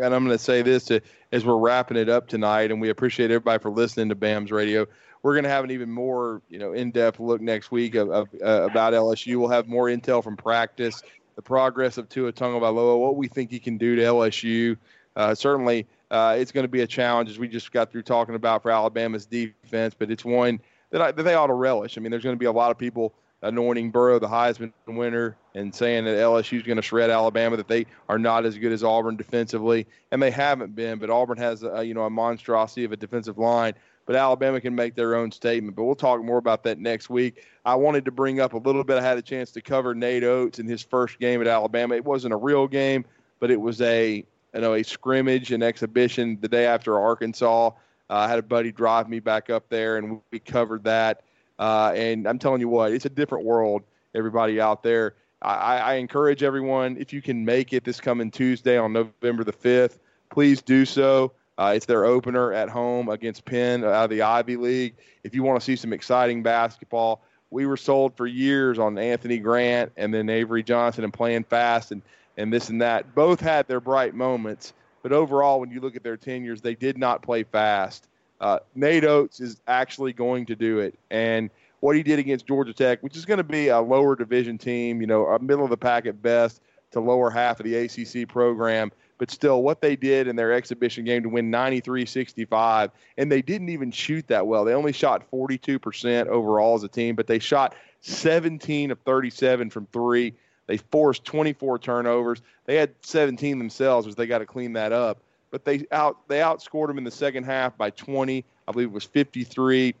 [0.00, 1.00] And I'm going to say this to,
[1.32, 4.86] as we're wrapping it up tonight, and we appreciate everybody for listening to BAMS Radio.
[5.22, 8.28] We're going to have an even more, you know, in-depth look next week of, of
[8.34, 9.40] uh, about LSU.
[9.40, 11.02] We'll have more intel from practice,
[11.34, 14.76] the progress of Tua Tagovailoa, what we think he can do to LSU.
[15.16, 18.34] Uh, certainly, uh, it's going to be a challenge, as we just got through talking
[18.34, 21.98] about for Alabama's defense, but it's one that, I, that they ought to relish.
[21.98, 25.36] I mean, there's going to be a lot of people anointing Burrow the Heisman winner
[25.54, 28.72] and saying that LSU is going to shred Alabama, that they are not as good
[28.72, 30.98] as Auburn defensively, and they haven't been.
[30.98, 33.74] But Auburn has a, you know a monstrosity of a defensive line.
[34.06, 35.76] But Alabama can make their own statement.
[35.76, 37.44] But we'll talk more about that next week.
[37.66, 38.96] I wanted to bring up a little bit.
[38.96, 41.94] I had a chance to cover Nate Oats in his first game at Alabama.
[41.94, 43.04] It wasn't a real game,
[43.38, 47.68] but it was a you know, a scrimmage and exhibition the day after Arkansas.
[47.68, 47.72] Uh,
[48.08, 51.22] I had a buddy drive me back up there, and we covered that.
[51.58, 53.82] Uh, and I'm telling you what, it's a different world.
[54.14, 58.78] Everybody out there, I, I encourage everyone if you can make it this coming Tuesday
[58.78, 59.98] on November the 5th,
[60.30, 61.32] please do so.
[61.58, 64.94] Uh, it's their opener at home against Penn out of the Ivy League.
[65.24, 69.38] If you want to see some exciting basketball, we were sold for years on Anthony
[69.38, 71.90] Grant and then Avery Johnson and playing fast.
[71.90, 72.02] And
[72.38, 73.14] and this and that.
[73.14, 74.72] Both had their bright moments,
[75.02, 78.08] but overall, when you look at their tenures, they did not play fast.
[78.40, 82.72] Uh, Nate Oats is actually going to do it, and what he did against Georgia
[82.72, 85.70] Tech, which is going to be a lower division team, you know, a middle of
[85.70, 86.60] the pack at best
[86.92, 88.90] to lower half of the ACC program.
[89.18, 93.42] But still, what they did in their exhibition game to win 93 65, and they
[93.42, 94.64] didn't even shoot that well.
[94.64, 99.86] They only shot 42% overall as a team, but they shot 17 of 37 from
[99.92, 100.34] three.
[100.68, 102.42] They forced 24 turnovers.
[102.66, 105.18] They had 17 themselves, which they got to clean that up.
[105.50, 108.44] But they out they outscored them in the second half by 20.
[108.68, 109.94] I believe it was 53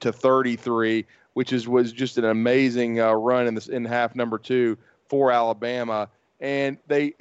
[0.00, 4.36] to 33, which is was just an amazing uh, run in this in half number
[4.36, 4.76] two
[5.08, 6.08] for Alabama.
[6.40, 7.14] And they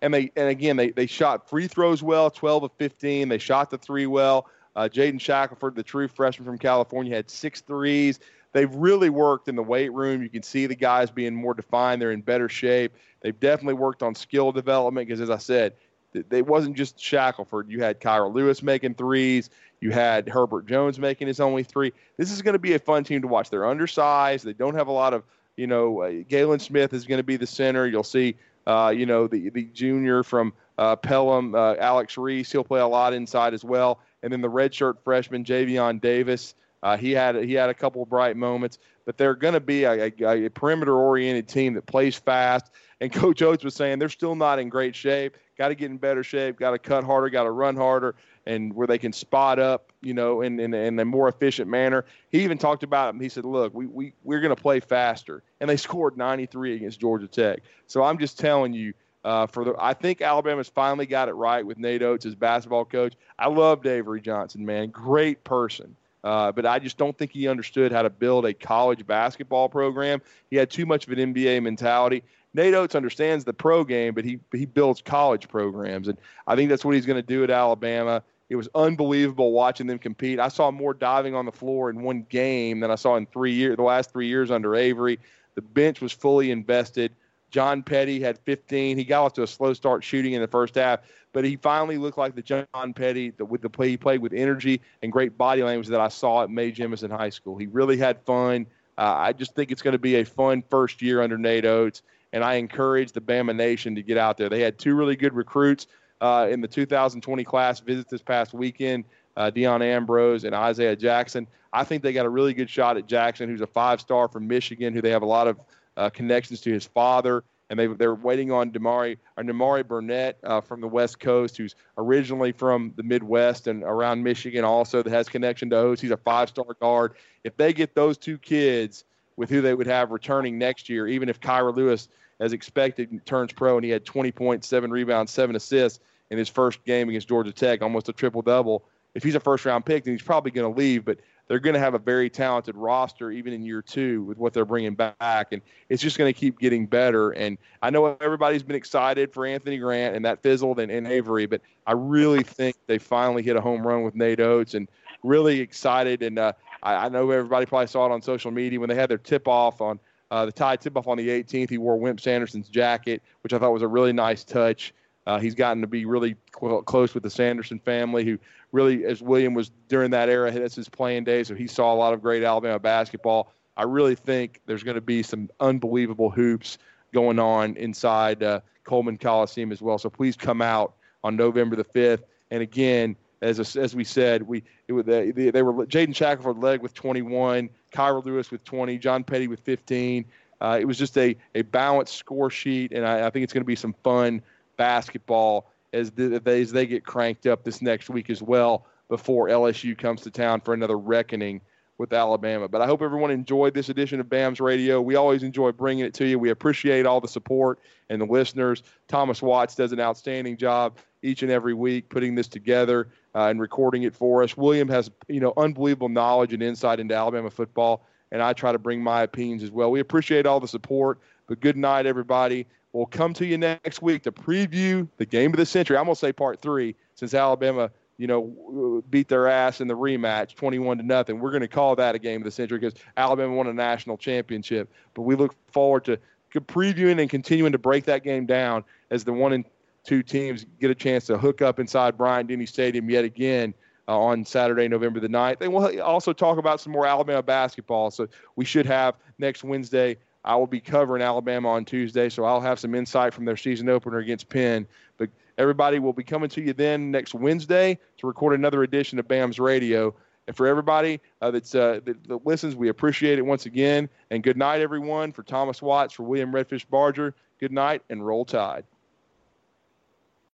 [0.00, 3.28] and they and again they they shot free throws well, 12 of 15.
[3.28, 4.48] They shot the three well.
[4.74, 8.20] Uh, Jaden Shackelford, the true freshman from California, had six threes
[8.56, 10.22] they've really worked in the weight room.
[10.22, 12.00] You can see the guys being more defined.
[12.00, 12.94] They're in better shape.
[13.20, 15.74] They've definitely worked on skill development because, as I said,
[16.14, 17.68] it wasn't just Shackelford.
[17.68, 19.50] You had Kira Lewis making threes.
[19.82, 21.92] You had Herbert Jones making his only three.
[22.16, 23.50] This is going to be a fun team to watch.
[23.50, 24.46] They're undersized.
[24.46, 25.24] They don't have a lot of,
[25.58, 27.86] you know, uh, Galin Smith is going to be the center.
[27.86, 28.36] You'll see,
[28.66, 32.50] uh, you know, the the junior from uh, Pelham, uh, Alex Reese.
[32.50, 34.00] He'll play a lot inside as well.
[34.22, 36.54] And then the redshirt freshman Javian Davis.
[36.86, 39.82] Uh, he had he had a couple of bright moments, but they're going to be
[39.82, 42.70] a, a, a perimeter-oriented team that plays fast.
[43.00, 45.36] And Coach Oats was saying they're still not in great shape.
[45.58, 46.60] Got to get in better shape.
[46.60, 47.28] Got to cut harder.
[47.28, 48.14] Got to run harder,
[48.46, 52.04] and where they can spot up, you know, in, in, in a more efficient manner.
[52.28, 53.20] He even talked about it.
[53.20, 57.00] He said, "Look, we we we're going to play faster," and they scored 93 against
[57.00, 57.62] Georgia Tech.
[57.88, 58.94] So I'm just telling you.
[59.24, 62.84] Uh, for the, I think Alabama's finally got it right with Nate Oats as basketball
[62.84, 63.14] coach.
[63.40, 65.96] I loved Avery Johnson, man, great person.
[66.26, 70.20] Uh, but I just don't think he understood how to build a college basketball program.
[70.50, 72.24] He had too much of an NBA mentality.
[72.52, 76.18] Nate Oats understands the pro game, but he he builds college programs, and
[76.48, 78.24] I think that's what he's going to do at Alabama.
[78.48, 80.40] It was unbelievable watching them compete.
[80.40, 83.52] I saw more diving on the floor in one game than I saw in three
[83.52, 85.20] years, the last three years under Avery.
[85.54, 87.12] The bench was fully invested.
[87.50, 88.98] John Petty had 15.
[88.98, 91.00] He got off to a slow start shooting in the first half,
[91.32, 94.32] but he finally looked like the John Petty the, with the play he played with
[94.32, 97.56] energy and great body language that I saw at Mae Jemison High School.
[97.56, 98.66] He really had fun.
[98.98, 102.02] Uh, I just think it's going to be a fun first year under Nate Oats,
[102.32, 104.48] and I encourage the Bama Nation to get out there.
[104.48, 105.86] They had two really good recruits
[106.20, 109.04] uh, in the 2020 class visit this past weekend.
[109.36, 111.46] Uh, Deion Ambrose and Isaiah Jackson.
[111.72, 114.94] I think they got a really good shot at Jackson, who's a five-star from Michigan,
[114.94, 115.58] who they have a lot of
[115.96, 120.60] uh, connections to his father and they they're waiting on Damari or Nimari Burnett uh,
[120.60, 125.28] from the West Coast, who's originally from the Midwest and around Michigan, also that has
[125.28, 126.00] connection to Oats.
[126.00, 127.14] He's a five-star guard.
[127.44, 129.04] If they get those two kids
[129.36, 132.08] with who they would have returning next year, even if Kira Lewis,
[132.40, 136.48] as expected, turns pro and he had 20 points, seven rebounds, seven assists in his
[136.48, 138.84] first game against Georgia Tech, almost a triple double.
[139.14, 141.18] If he's a first-round pick, then he's probably going to leave, but
[141.48, 144.64] they're going to have a very talented roster even in year two with what they're
[144.64, 147.30] bringing back, and it's just going to keep getting better.
[147.32, 151.46] And I know everybody's been excited for Anthony Grant and that fizzled and, and Avery,
[151.46, 154.88] but I really think they finally hit a home run with Nate Oats, and
[155.22, 156.22] really excited.
[156.22, 159.10] And uh, I, I know everybody probably saw it on social media when they had
[159.10, 159.98] their tip off on
[160.30, 161.70] uh, the tie tip off on the 18th.
[161.70, 164.92] He wore Wimp Sanderson's jacket, which I thought was a really nice touch.
[165.26, 168.38] Uh, he's gotten to be really cl- close with the Sanderson family, who
[168.72, 171.96] really, as William was during that era, that's his playing days, so he saw a
[171.96, 173.52] lot of great Alabama basketball.
[173.76, 176.78] I really think there's going to be some unbelievable hoops
[177.12, 179.98] going on inside uh, Coleman Coliseum as well.
[179.98, 182.22] So please come out on November the 5th.
[182.50, 186.94] And again, as, a, as we said, we they, they were Jaden Shackelford led with
[186.94, 190.24] 21, Kira Lewis with 20, John Petty with 15.
[190.58, 193.62] Uh, it was just a, a balanced score sheet, and I, I think it's going
[193.62, 194.40] to be some fun
[194.76, 199.96] basketball as, the, as they get cranked up this next week as well before LSU
[199.96, 201.60] comes to town for another reckoning
[201.98, 202.68] with Alabama.
[202.68, 205.00] But I hope everyone enjoyed this edition of BAMS Radio.
[205.00, 206.38] We always enjoy bringing it to you.
[206.38, 207.78] We appreciate all the support
[208.10, 208.82] and the listeners.
[209.08, 213.60] Thomas Watts does an outstanding job each and every week putting this together uh, and
[213.60, 214.56] recording it for us.
[214.56, 218.78] William has, you know, unbelievable knowledge and insight into Alabama football, and I try to
[218.78, 219.90] bring my opinions as well.
[219.90, 221.18] We appreciate all the support.
[221.46, 222.66] But good night, everybody.
[222.96, 225.98] We'll come to you next week to preview the game of the century.
[225.98, 229.94] I'm going to say part three since Alabama, you know, beat their ass in the
[229.94, 231.38] rematch 21 to nothing.
[231.38, 234.16] We're going to call that a game of the century because Alabama won a national
[234.16, 234.90] championship.
[235.12, 236.18] But we look forward to
[236.54, 239.66] previewing and continuing to break that game down as the one and
[240.02, 243.74] two teams get a chance to hook up inside Bryant Denny Stadium yet again.
[244.08, 245.62] Uh, on Saturday, November the 9th.
[245.62, 248.12] And we'll also talk about some more Alabama basketball.
[248.12, 250.16] So we should have next Wednesday
[250.46, 253.88] I will be covering Alabama on Tuesday, so I'll have some insight from their season
[253.88, 254.86] opener against Penn.
[255.18, 255.28] But
[255.58, 259.58] everybody will be coming to you then next Wednesday to record another edition of BAM's
[259.58, 260.14] Radio.
[260.46, 264.08] And for everybody uh, that's, uh, that, that listens, we appreciate it once again.
[264.30, 265.32] And good night, everyone.
[265.32, 268.84] For Thomas Watts, for William Redfish Barger, good night and roll tide.